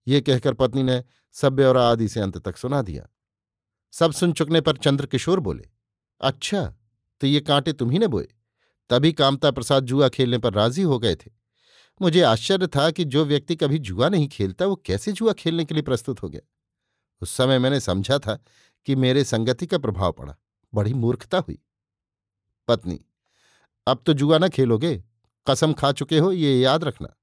ये 0.08 0.22
कहकर 0.22 0.54
पत्नी 0.54 0.84
ने 0.84 1.04
सभ्य 1.32 1.66
और 1.66 1.78
आदि 1.78 2.08
से 2.10 2.20
अंत 2.20 2.38
तक 2.38 2.58
सुना 2.58 2.82
दिया। 2.82 3.08
सब 3.92 4.12
सुन 4.12 4.34
चुकने 4.34 4.62
पर 4.62 4.78
चंद्रकिशोर 4.78 5.40
बोले 5.40 5.68
अच्छा 6.22 6.76
तो 7.20 7.28
ये 7.28 7.40
कांटे 7.40 7.74
तुम्ही 7.74 8.00
ने 8.00 8.08
बोए। 8.08 8.28
तभी 8.90 9.12
कामता 9.14 9.52
प्रसाद 9.52 9.84
जुआ 9.84 10.10
खेलने 10.10 10.38
पर 10.38 10.54
राज़ी 10.54 10.82
हो 10.82 11.00
गए 11.00 11.16
थे। 11.16 11.32
मुझे 12.02 12.22
आश्चर्य 12.22 12.68
था 12.68 12.92
कि 12.92 13.06
जो 13.06 13.26
व्यक्ति 13.26 13.56
कभी 13.56 13.80
जुआ 13.80 14.10
नहीं 14.10 14.28
खेलता, 14.28 14.66
वो 14.66 14.76
कैसे 14.76 15.12
जुआ 15.12 15.34
खेलने 15.34 15.66
के 15.66 15.74
लिए 15.74 15.84
प्रस्तुत 15.84 16.24
हो 16.24 16.30
गया? 16.30 16.42
उस 17.22 17.32
समय 17.32 17.60
मैंने 17.60 17.80
समझा 17.80 18.20
था 18.20 18.40
कि 18.88 18.96
मेरे 18.96 19.24
संगति 19.24 19.68
का 19.68 19.78
प्रभाव 19.78 20.12
पड़ा, 20.12 20.36
बड़ी 20.74 20.94
मूर्खता 20.94 21.38
हुई। 21.38 21.60
पत्नी, 22.68 23.00
अब 23.88 24.04
तो 24.06 24.14
जुआ 24.14 24.38
ना 24.38 24.48
खेलोगे, 24.48 25.04
कसम 25.48 25.74
खा 25.74 25.92
चुके 25.92 26.18
हो, 26.18 26.32
ये 26.32 26.60
याद 26.60 26.84
रखना। 26.84 27.16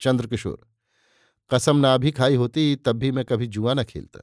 चंद्रकिशोर, 0.00 0.60
कसम 1.50 1.76
ना 1.76 1.96
भी 1.96 2.10
खाई 2.10 2.34
होती, 2.34 2.76
तब 2.76 2.92
भी 2.92 3.10
मैं 3.10 3.24
कभी 3.24 3.46
जुआ 3.46 3.74
ना 3.74 3.84
खेलता। 3.84 4.20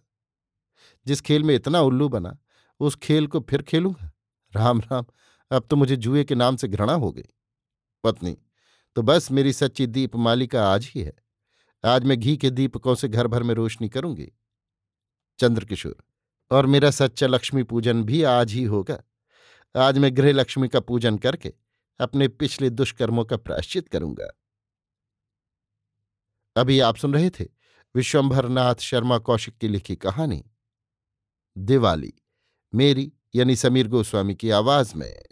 जिस 1.05 1.21
खेल 1.21 1.43
में 1.43 1.55
इतना 1.55 1.81
उल्लू 1.81 2.09
बना, 2.09 2.37
उस 2.79 2.95
खेल 2.95 3.27
को 3.27 3.39
फिर 3.39 3.61
खेलूँगा। 3.61 4.11
राम 4.53 4.79
राम, 4.81 5.05
अब 5.51 5.67
तो 5.69 5.75
मुझे 5.75 5.95
जुए 5.95 6.23
के 6.23 6.35
नाम 6.35 6.55
से 6.55 6.67
घृणा 6.67 6.93
हो 6.93 7.11
गई। 7.11 7.29
पत्नी 8.03 8.37
तो 8.95 9.01
बस 9.01 9.31
मेरी 9.31 9.53
सच्ची 9.53 9.87
दीप 9.87 10.15
मालिका 10.15 10.71
आज 10.71 10.91
ही 10.95 11.01
है। 11.01 11.13
आज 11.83 12.03
मैं 12.03 12.19
घी 12.19 12.35
के 12.37 12.49
दीपकों 12.49 12.95
से 12.95 13.07
घर 13.07 13.27
भर 13.27 13.43
में 13.43 13.53
रोशनी 13.55 13.89
करूँगी। 13.89 14.31
चंद्रकिशोर। 15.39 15.97
और 16.51 16.65
मेरा 16.65 16.91
सच्चा 16.91 17.27
लक्ष्मी 17.27 17.63
पूजन 17.63 18.03
भी 18.03 18.23
आज 18.23 18.51
ही 18.51 18.63
होगा। 18.63 19.03
आज 19.75 19.97
मैं 19.97 20.17
गृह 20.17 20.33
लक्ष्मी 20.33 20.67
का 20.67 20.79
पूजन 20.79 21.17
करके 21.17 21.53
अपने 21.99 22.27
पिछले 22.27 22.69
दुष्कर्मों 22.69 23.25
का 23.25 23.37
प्राश्चित 23.37 23.87
करूँगा। 23.87 24.29
अभी 26.55 26.79
आप 26.79 26.95
सुन 26.95 27.13
रहे 27.13 27.29
थे 27.29 27.45
विश्वंभर 27.95 28.49
नाथ 28.49 28.75
शर्मा 28.75 29.17
कौशिक 29.17 29.57
की 29.57 29.67
लिखी 29.67 29.95
कहानी, 29.95 30.45
दिवाली, 31.57 32.13
मेरी 32.75 33.13
यानी 33.35 33.55
समीर 33.55 33.87
गोस्वामी 33.87 34.35
की 34.35 34.49
आवाज़ 34.49 34.95
में। 34.95 35.23